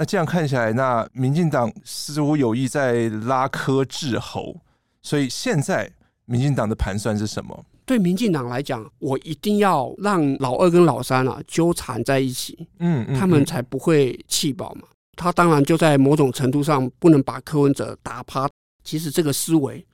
[0.00, 4.56] 那这样看起来，那民进党似乎有意在拉科致侯，
[5.02, 5.92] 所以现在
[6.24, 7.66] 民进党的盘算是什么？
[7.84, 14.84] 对民进党来讲，我一定要让老二跟老三啊纠缠在一起，嗯，他们才不会气饱嘛。
[15.16, 18.48] 他当然就在某种程度上不能把柯文哲打趴。
[18.82, 19.86] 其实这个思维，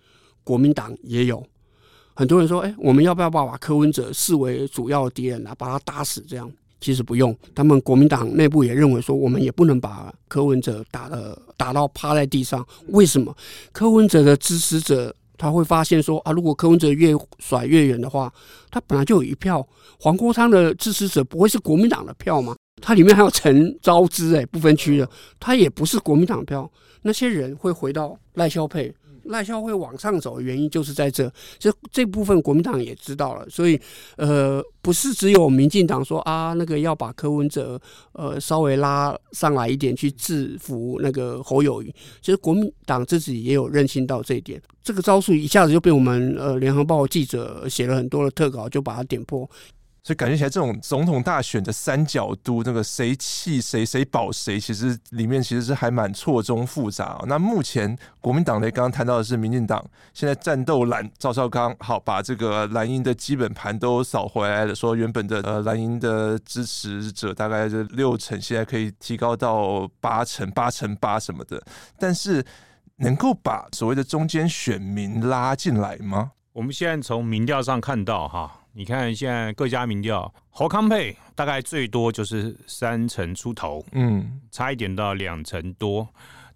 [0.45, 1.45] 国民党也有。
[2.15, 6.25] 很多人说，哎，我们要不要把把柯文哲视为主要敌人啊，把他打死？
[6.29, 6.49] 这样
[6.81, 7.37] 其实不用。
[7.55, 12.67] 他们国民党内部也认为说，我们也不能把柯文哲打的打到趴在地上。
[12.89, 13.37] 为什么？
[13.73, 15.15] 柯文哲的支持者。
[15.39, 18.33] 他会发现说啊，如果柯文哲越甩越远的话，
[18.71, 19.63] 他本来就有一票。
[20.01, 22.57] 黄国昌的支持者不会是国民党的票吗？
[22.81, 25.07] 他里面还有陈昭之哎，不分区的，
[25.39, 26.73] 他也不是国民党票。
[27.03, 28.91] 那些人会回到赖萧佩。
[29.29, 33.81] 赖萧会往上走的原因就是在这，这这部分国民党也知道了，所以
[34.17, 37.81] 呃，不是只有民进党说啊，那个要把柯文哲
[38.13, 41.87] 呃稍微拉上来一点去制服那个侯友谊，
[42.21, 49.49] 其实国民党自己也有认清到这一点，这个招数一下子就被我们呃联合报记者写了很多的特稿，就把它点破。
[50.07, 57.21] 所以感觉起来，这种总统大选的三角都，那个谁弃谁，谁保谁，其实里面其实是还蛮错综复杂。
[57.27, 71.61] 那目前国民党呢，刚刚谈到的是民进党现在战斗蓝赵少康，好把这个蓝营的基本盘都扫回来了，说原本的呃蓝营的支持者大概是六成，现在可以提高到八成、八成八什么的。
[71.99, 72.47] 但是
[72.99, 76.31] 能够把所谓的中间选民拉进来吗？
[76.53, 78.61] 我们现在从民调上看到哈。
[78.79, 86.07] 你看，现在各家民调，侯康佩大概最多就是三成出头，嗯，差一点到两成多。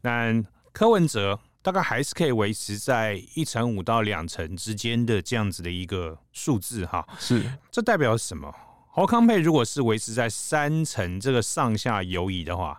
[0.03, 7.09] 但柯文哲大概还是可以维持在一成五到两成之间的这样子的一个数字，哈。
[7.19, 8.55] 是，这代表什么？
[8.91, 12.79] 侯康佩如果是维持在三成这个上下游移的话，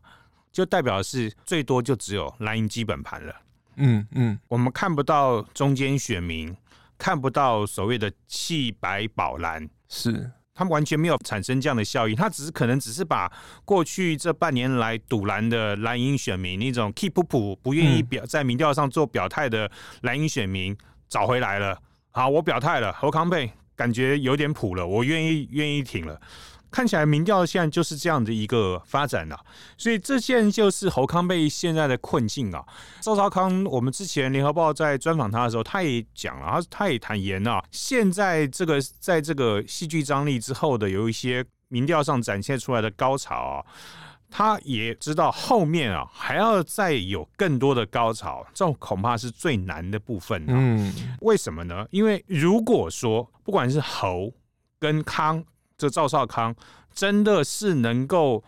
[0.52, 3.36] 就代表是最多就只有蓝营基本盘了。
[3.78, 6.56] 嗯嗯，我们看不到中间选民。
[7.02, 13.28] 看不到所谓的弃白保蓝，是他们完全没有产生这样的效应，他只是可能只是把
[13.66, 19.72] 过去这半年来堵蓝的蓝营选民那种 keep 不普不愿意表在民调上做表态的
[20.04, 20.78] 蓝营选民
[21.10, 21.76] 找回来了。
[22.12, 26.22] 好，我表态了，侯康贝感觉有点谱了，我愿意愿意挺了。
[26.72, 29.38] 看起来民调现在就是这样的一个发展了，
[29.78, 32.64] 所以这件就是侯康被现在的困境啊。
[33.02, 43.66] 赵少康，我们之前联合报在专访他的时候，他也讲了，他他也坦言啊，现在这个在这个戏剧张力之后的有一些民调上展现出来的高潮啊，
[44.30, 50.46] 他也知道后面啊还要再有更多的高潮，这恐怕是最难的部分。
[50.48, 51.86] 嗯，为什么呢？
[51.92, 54.32] 因为如果说不管是侯
[54.80, 55.44] 跟康。
[55.82, 56.56] 这赵少康
[56.94, 58.44] 真的是能够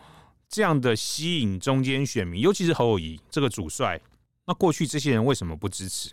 [0.48, 4.00] 这样的吸引中间选民，尤其是侯友谊这个主帅。
[4.46, 6.10] 那过去这些人为什么不支持？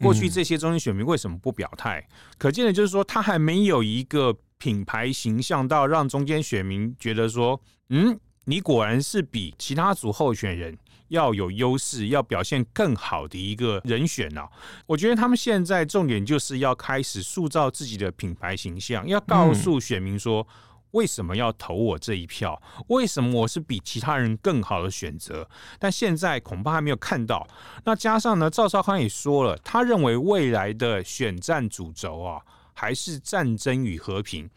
[0.00, 2.06] 过去这些中间选民为什么不表态？
[2.36, 10.76] 可见的就是说，他还没有一个品牌形象到让中间选民觉得说，嗯，你果然是比其他组候选人。
[11.14, 14.46] 要有优势，要表现更好的一个人选啊！
[14.84, 20.46] 我觉得他们现在重点就是要开始塑造自己的品牌形象，要告诉选民说，
[20.90, 22.60] 为什么要投我这一票？
[22.88, 25.48] 为什么我是比其他人更好的选择？
[25.78, 27.46] 但现在恐怕还没有看到。
[27.84, 32.42] 那加上呢，赵少康也说了，他认为未来的选战主轴啊，
[32.74, 34.48] 还是战争与和平？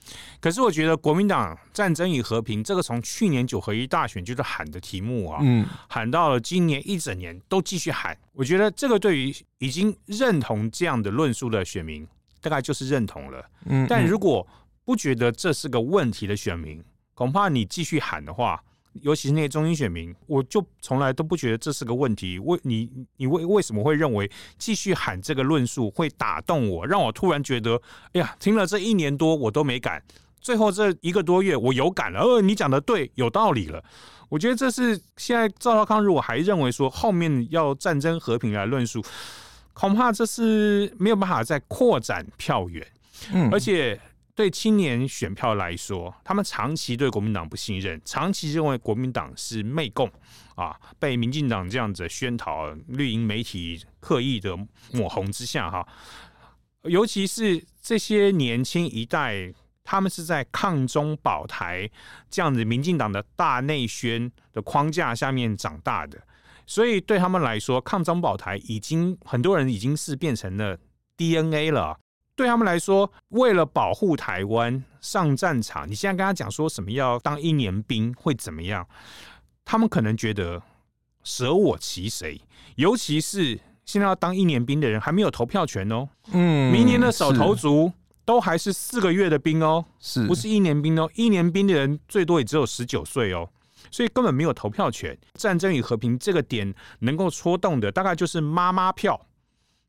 [0.42, 8.18] 可是我觉得国民党战争与和平这个从去年九合一大选就是喊的题目啊，嗯，喊到了今年一整年都继续喊。
[8.34, 12.06] 我觉得这个对于已经认同这样的论述的选民，
[12.42, 13.46] 大概就是认同了。
[13.66, 14.46] 嗯，但如果
[14.84, 18.62] 不觉得这是个问题的选民，恐怕你继续喊的话。
[19.02, 22.40] 尤其是那些中心选民，我就从来都不觉得这是个问题。
[22.40, 27.82] 为你，你为为什么会认为继续喊这个论述会打动我，让我突然觉得，
[28.14, 30.02] 哎呀，听了这一年多我都没感，
[30.42, 32.20] 最后这一个多月我有感了。
[32.20, 33.84] 呃，你讲的对，有道理了。
[34.30, 39.04] 我觉得这是现在赵少康如果还认为说后面要战争和平来论述，
[39.74, 42.86] 恐怕这是没有办法再扩展票源，
[43.34, 44.00] 嗯，而且。
[44.38, 50.08] 对青年选票来说，他们长期对国民党不信任，长期认为国民党是媚共
[50.54, 54.56] 啊，被民进党这样子宣讨，绿营媒体刻意的
[54.94, 55.88] 抹红之下，哈，
[56.84, 59.52] 尤其是这些年轻一代，
[59.84, 61.90] 他们是在抗中保台
[62.30, 66.22] 这样子民进党的大内宣的框架下面长大的，
[66.68, 70.78] 所以对他们来说，抗中保台已经很多人已经是变成了
[71.18, 71.98] DNA 了。
[72.38, 78.88] 对他们来说，为了保护台湾上战场，你现在跟他讲说什么要当一年兵会怎么样？
[79.66, 80.62] 他们可能觉得
[81.24, 82.40] 舍我其谁。
[82.76, 86.08] 尤其是现在要当一年兵的人还没有投票权哦。
[86.32, 87.92] 嗯，明年的首投族
[88.24, 91.10] 都还是四个月的兵哦，是不是一年兵哦？
[91.16, 93.50] 一年兵的人最多也只有十九岁哦，
[93.90, 95.18] 所以根本没有投票权。
[95.34, 99.20] 战争与和平这个点能够戳动的，大概就是妈妈票。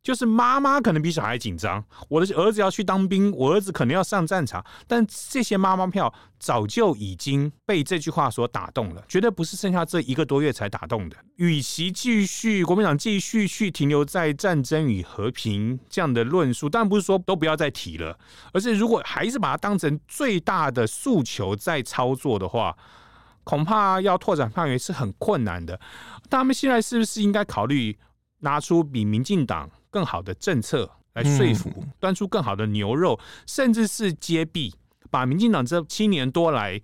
[0.03, 11.17] 就是妈妈可能比小孩紧张，我的儿子要去当兵，我儿子可能要上战场，但这些妈妈票早就已经被这句话所打动了，绝对不是剩下这一个多月才打动的。
[11.37, 18.19] 与其继续国民党继续去停留在战争与和平这样的论述，但不是说都不要再提了，
[18.53, 22.75] 而是如果还是把它当成最大的诉求在操作的话，
[23.45, 25.79] 恐怕要拓展范围是很困难的。
[26.31, 27.99] 他们现在是不是应该考虑
[28.41, 34.75] 拿出比民进党更好的政策来说服，端出更好的牛肉，甚至是揭弊，
[35.11, 36.81] 把民进党这七年多来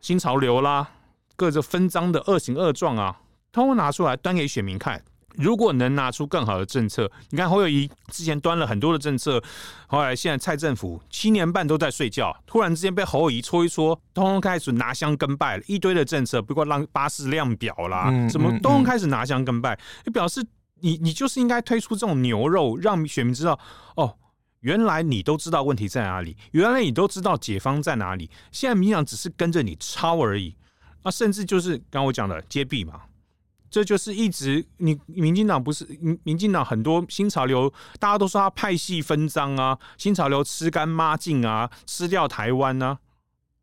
[0.00, 0.88] 新潮流啦、
[1.36, 3.20] 各个分赃的恶行恶状啊，
[3.52, 5.02] 通通拿出来端给选民看。
[5.36, 9.40] 如果能拿出更好的政策，你看侯友宜之前端了很多的政策，
[9.86, 20.44] 后来现在蔡政府七年半都在睡觉，突然之间被侯友宜戳一戳，通通开始拿香跟拜了，一堆的政策，不过让巴士量表啦，什么都开始拿香跟拜，就表示。
[20.80, 23.58] 你你就是应该推出这种牛肉，让选民知道
[23.96, 24.16] 哦，
[24.60, 28.30] 原来你都知道问题在哪里，原来你都知道解方在哪里。
[28.52, 30.56] 现在民党只是跟着你抄而已，
[31.02, 33.02] 啊，甚至就是刚我讲的揭弊嘛，
[33.70, 42.98] 这就是一直你民进党不是民民进党很多新潮流，大家都说他派系分赃啊，新潮流吃干抹净啊，吃掉台湾啊，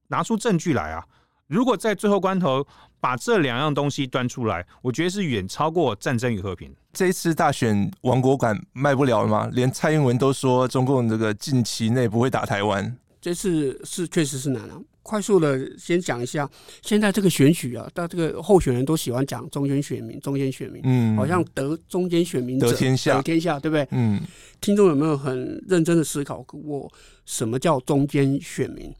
[0.07, 1.05] 拿出证据来啊！
[1.47, 2.67] 如果在最后关头
[2.99, 6.73] 把这两样东西端出来，我觉得是远超过战争与和平。
[6.93, 9.49] 这一次大选，亡国感卖不了了吗？
[9.53, 12.97] 连蔡英文都说中共这个近期内不会打台湾。
[13.21, 14.81] 这次是确实是难了。
[15.03, 16.49] 快速的先讲一下，
[16.81, 23.87] 现在这个选举啊，到这个候选人都喜欢讲中间选民，中间选民，嗯，好像得中间选民得天下，得天下，对不对？
[23.91, 24.19] 嗯，
[24.59, 26.91] 听众有没有很认真的思考过
[27.25, 28.93] 什么叫中间选民？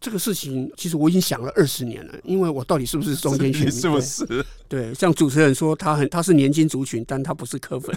[0.00, 3.70] 这个事情其实我已经想了二十年了，因为我到底是不是中间选民？
[3.72, 4.46] 是不是？
[4.68, 7.96] 对，像主持人说他很他是年轻族群，但他不是科粉。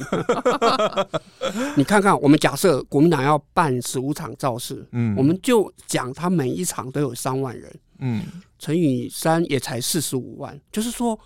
[1.76, 8.24] 你看看，我们假设国民党要办十五场造势，嗯，我们就讲他每一场都有三万人，嗯，
[8.58, 11.20] 乘以三也才四十五万，就是说。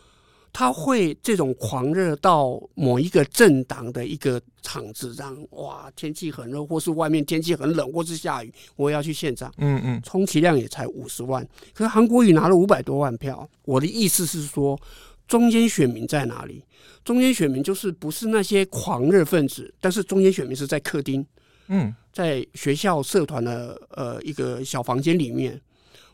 [0.53, 9.51] 他会这种狂热到某一个政党的一个场子，这样哇，天气很热，或是外面天气很冷，或是下雨，我也要去现场。
[9.57, 11.43] 嗯嗯，充其量也才五十万，
[11.73, 13.49] 可是韩国瑜拿了五百多万票。
[13.65, 14.79] 我的意思是说，
[15.27, 16.63] 中间选民在哪里？
[17.03, 21.25] 中间选民就是不是那些狂热分子，但是中间选民是在客厅，
[21.67, 25.59] 嗯，在学校社团的呃一个小房间里面。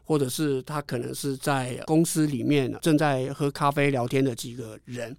[0.10, 5.16] 或者是他可能是在公司里面正在喝咖啡聊天的几个人，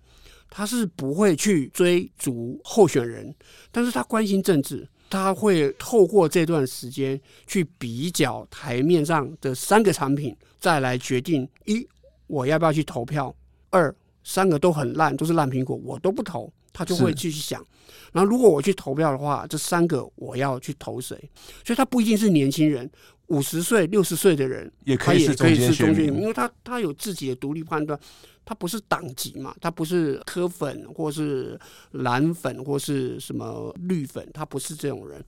[0.49, 3.33] 他是不会去追逐候选人，
[3.71, 11.87] 但是他关心政治，他会透过这段时间去比较台面上的三个产品，再来决定一
[12.27, 13.33] 我要不要去投票，
[13.71, 17.65] 二三个都很烂，都是烂苹果，我都不投，他就会继续想。
[18.11, 21.17] 然后如果我去投票的话，这三个我要去投谁？
[21.65, 22.91] 所以他不一定是年轻人。
[23.31, 27.99] 五十岁、六十岁的人，也可以是中间选民，因为他他有自己的独立判断，
[28.45, 31.59] 他不是党籍嘛，他不是科粉或是
[31.93, 35.25] 蓝粉或是什么绿粉，他不是这种人。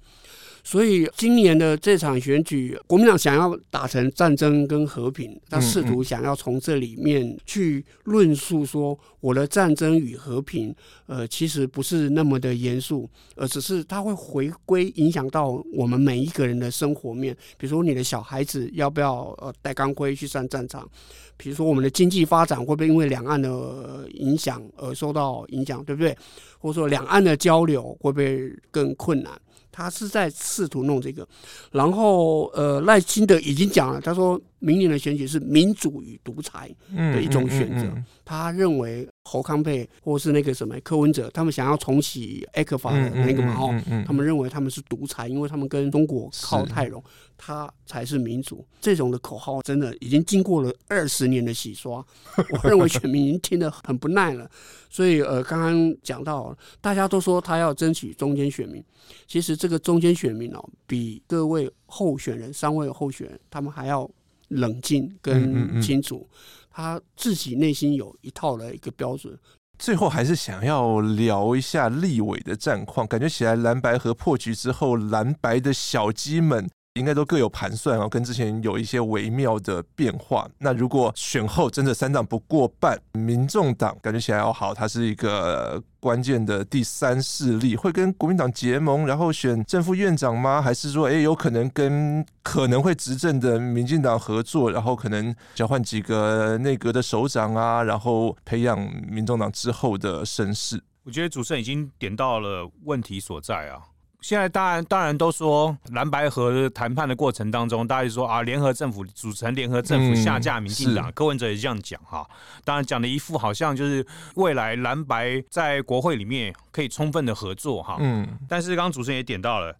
[0.64, 10.74] 所以今年的这场选举，国民党想要打成战争跟和平，他试图想要从这里面去论述说，我的战争与和平，
[11.06, 17.36] 呃，其实不是那么的严肃，而只是它会回归影响到我们每一个人的生活面。
[17.58, 20.88] 比如说，你的小孩子要不要呃带钢盔去上战场？
[21.36, 26.16] 比如说，我们的经济发展会不会因为两岸的影响而受到影响，对不对？
[26.60, 29.32] 或者说，两岸的交流会不会更困难？
[29.72, 31.26] 他是在试图弄这个，
[31.72, 37.90] 然后呃，赖清德已经讲了，他说明年的选举是民主与独裁的一种选择。
[38.24, 47.02] 他认为侯康佩或是那个什么柯文哲，他们想要重启 ECFA 的那个嘛，哈，他们认为他们是独裁，因为他们跟中国靠太拢，
[47.38, 48.62] 他才是民主。
[48.78, 52.04] 这种的口号真的已经经过了二十年的洗刷，
[52.36, 54.46] 我认为选民已经听得很不耐了。
[54.90, 58.84] 所以呃，刚刚讲到，大家都说他要争取中间选民，
[59.26, 64.06] 其实这个中间选民哦，比各位候选人、三位候选人他们还要
[64.48, 66.28] 冷静跟清楚，
[66.72, 69.38] 他自己内心有一套的一个标准。
[69.78, 76.70] 最后还是想要聊一下立委的战况，感觉起来蓝白和破局之后，蓝白的小鸡们。
[76.94, 80.46] 应该都各有盘算哦，跟之前有一些微妙的变化。
[80.58, 90.60] 那如果选后真的三党不过半，民众党感觉起来要好，它是一个关键的第三势力，会跟国民党结盟，然后选正副院长吗？
[90.60, 98.78] 还是说，哎，有可能跟可能会执政的民进党合作，然后可能交换几个内阁的首长啊，然后培养
[99.08, 100.82] 民众党之后的声势？
[101.04, 103.80] 我觉得主持人已经点到了问题所在啊。
[104.22, 112.24] 现在当然当然都说蓝白和谈判的过程当中，大家就说啊，联合政府组成联合政府下架民进党，柯文哲也这样讲哈。
[112.64, 114.06] 当然讲的一副好像就是
[114.36, 117.96] 未来蓝白在国会里面可以充分的合作哈。
[117.98, 118.26] 嗯。
[118.48, 119.76] 但是刚刚主持人也点到了，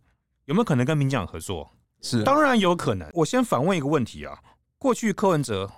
[0.46, 1.70] 有没有可能跟民进党合作？
[2.00, 3.08] 是，当然有可能。
[3.14, 4.36] 我先反问一个问题啊，
[4.76, 5.70] 过去柯文哲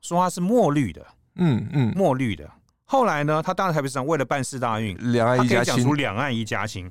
[0.00, 2.50] 说他是墨绿的，嗯嗯，墨绿的。
[2.86, 6.90] 后来呢，他当然台北市长为了办四大运，两岸一家亲，他可以讲出两岸一家亲。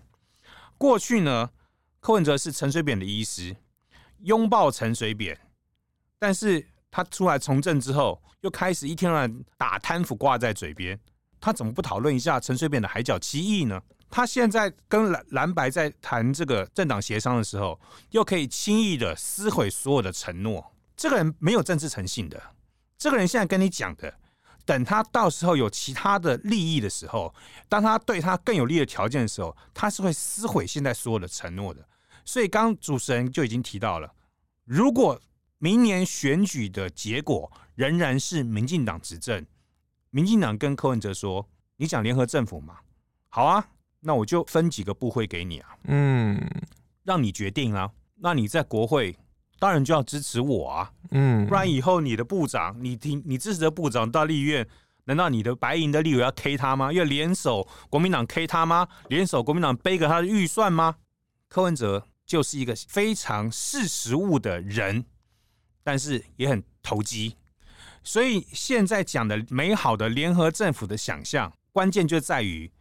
[0.79, 1.49] 过去呢，
[1.99, 3.53] 柯文哲是陈水扁的医师，
[4.19, 5.37] 拥抱陈水扁，
[6.17, 10.97] 但是他出来从政之后，又开始一天到晚打贪腐挂在嘴边，
[11.41, 13.81] 他怎么不讨论一下陈水扁的海角七亿呢？
[14.09, 17.77] 他现在跟蓝蓝白在谈这个政党协商的时候，
[18.11, 22.41] 又可以轻易的撕毁所有的承诺，这个人没有政治诚信的，
[22.97, 24.13] 这个人现在跟你讲的。
[24.69, 27.33] 等他到时候有其他的利益的时候，
[27.67, 31.83] 当他对他更有利的条件的时候，他是会撕毁现在所有的承诺的。
[32.23, 34.13] 所以，刚主持人就已经提到了，
[34.65, 35.19] 如果
[35.57, 39.43] 明年选举的结果仍然是民进党执政，
[40.11, 42.77] 民进党跟柯文哲说：“你想联合政府吗？
[43.29, 43.69] 好啊，
[44.01, 46.39] 那我就分几个部会给你啊，嗯，
[47.01, 47.89] 让你决定啊。
[48.17, 49.17] 那你在国会。”
[49.59, 54.65] 当然就要支持我啊，嗯，不然以后你的部长，你听你支持的部长到立院，
[55.03, 56.93] 难道你的白银的立委要 K 他吗？
[56.93, 58.87] 要联手国民党 K 他吗？
[59.09, 60.95] 联手国民党背个他的预算吗？
[61.49, 65.03] 柯文哲就是一个非常识时务的人，
[65.83, 67.35] 但是也很投机，
[68.01, 72.71] 所以现在讲的美好的联合政府的想象，关键就在于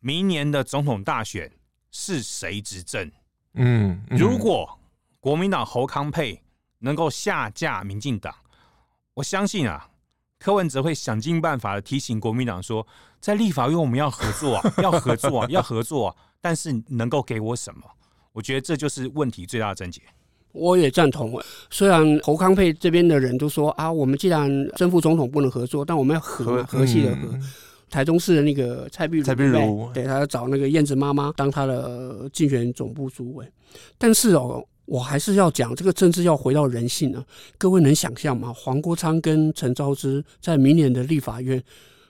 [0.00, 1.50] 明年的总统大选
[1.90, 3.10] 是谁执政，
[3.54, 4.78] 嗯，嗯，如果。
[5.26, 6.40] 国民党侯康沛
[6.78, 8.32] 能够下架民进党，
[9.14, 9.88] 我相信啊，
[10.38, 12.86] 柯文哲会想尽办法的提醒国民党说，
[13.18, 17.80] 在立法院我们要合作啊， 要合作啊，要合作啊，但是能够给我什么？
[18.30, 20.00] 我觉得这就是问题最大的症结。
[20.52, 27.22] 我也赞同，虽然侯康沛这边的人都说啊，我们既然正副总统不能合作，但我们要和和气的和。
[27.32, 27.42] 嗯、
[27.90, 33.52] 台中市的那个蔡碧如，蔡碧如，对，他要找那个燕子妈妈当他的竞选总部主委，
[33.98, 34.64] 但是哦。
[34.86, 37.24] 我还是要讲这个政治要回到人性呢、啊。
[37.58, 38.52] 各位能想象吗？
[38.56, 41.62] 黄国昌跟陈昭之在明年的立法院，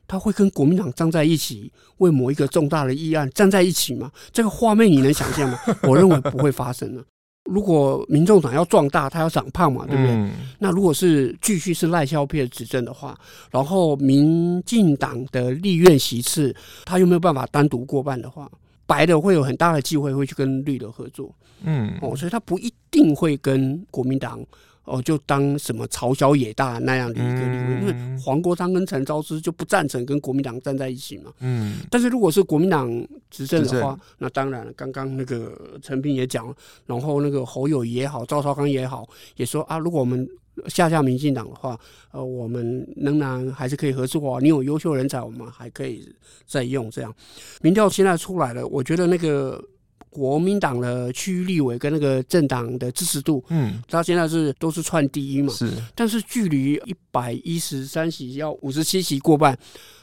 [0.06, 4.12] 他会跟国民党站在一起，为某一个重大的议案站在一起吗？
[4.32, 5.58] 这个画面你能想象吗？
[5.82, 7.04] 我认为不会发生的。
[7.44, 10.10] 如果民众党要壮大，他要长胖嘛，对不对？
[10.10, 13.16] 嗯、那如果是继续是赖萧片执政的话，
[13.52, 16.52] 然后民进党的立院席次，
[16.84, 18.50] 他又没有办法单独过半的话，
[18.86, 21.34] 白的会有很大的机会会去跟绿的合作。
[21.62, 24.44] 嗯，哦，所以他不一定会跟国民党
[24.84, 31.32] 哦，就当什么朝小野大那样的一个立委，因为黄国昌跟陈昭之就不赞成跟国民党站在一起嘛。
[31.40, 32.88] 嗯，但是如果是国民党
[33.30, 40.28] 执政的话，那当然了，刚刚那个陈平也讲，然后那个侯友宜也好，赵少康也好，也说啊，如果我们
[40.68, 41.78] 下架民进党的话，
[42.12, 44.40] 呃，我们仍然还是可以合作啊。
[44.40, 46.08] 你有优秀人才，我们还可以
[46.46, 46.90] 再用。
[46.90, 47.14] 这样，
[47.60, 49.62] 民调现在出来了，我觉得那个。
[50.08, 59.54] 国民党的区域立委跟那个政党的支持度，嗯，他现在是都是串第一嘛，是，但是距离一百一十三席要五十七席过半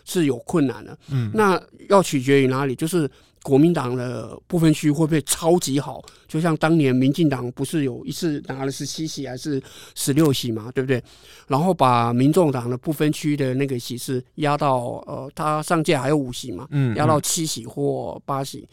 [0.06, 2.76] 是有困难的，嗯，那要取决于哪里？
[2.76, 3.10] 就是
[3.44, 6.04] 国民党的不分区会不会超级好？
[6.28, 9.62] 就像当年民进党不是有一次拿了十七席还是
[9.96, 11.04] 十六席嘛，对不对？
[11.48, 18.68] 然后把民众党的不分区的那个席次压到呃，他上届还有五席嘛，嗯，压到七席或八席。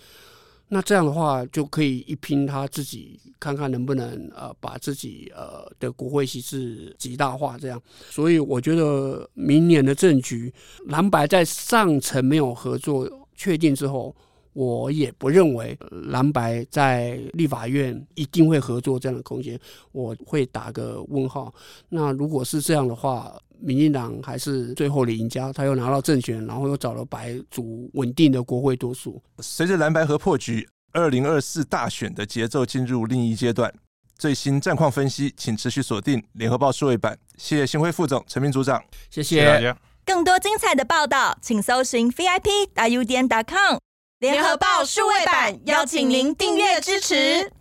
[0.72, 7.58] 那这样的话，就可以一拼他自己，看看能不能呃把自己呃的国会席次极大化。
[7.58, 10.54] 这样，所以我觉得明年的政局，
[10.86, 14.14] 蓝白在上层没有合作确定之后，
[14.60, 15.74] 我也不认为
[16.10, 19.58] 蓝白在立法院一定会合作这样的空间，
[19.90, 21.50] 我会打个问号。
[21.88, 29.18] 那如果是这样的话，民进党还是最后的赢家，他又拿到政权，然后又找了白组稳定的国会多数。
[29.38, 33.72] 随着蓝白合破局，二零二四大选的节奏进入另一阶段。
[34.18, 37.18] 最新战况分析，请持续锁定联合报数位版。
[37.38, 39.74] 谢谢新辉副总、陈明组长，谢谢大家。
[40.04, 43.78] 更多精彩的报道，请搜寻 VIP 大 U 点 com
[44.20, 47.50] 联合报数位版，邀请您订阅支持。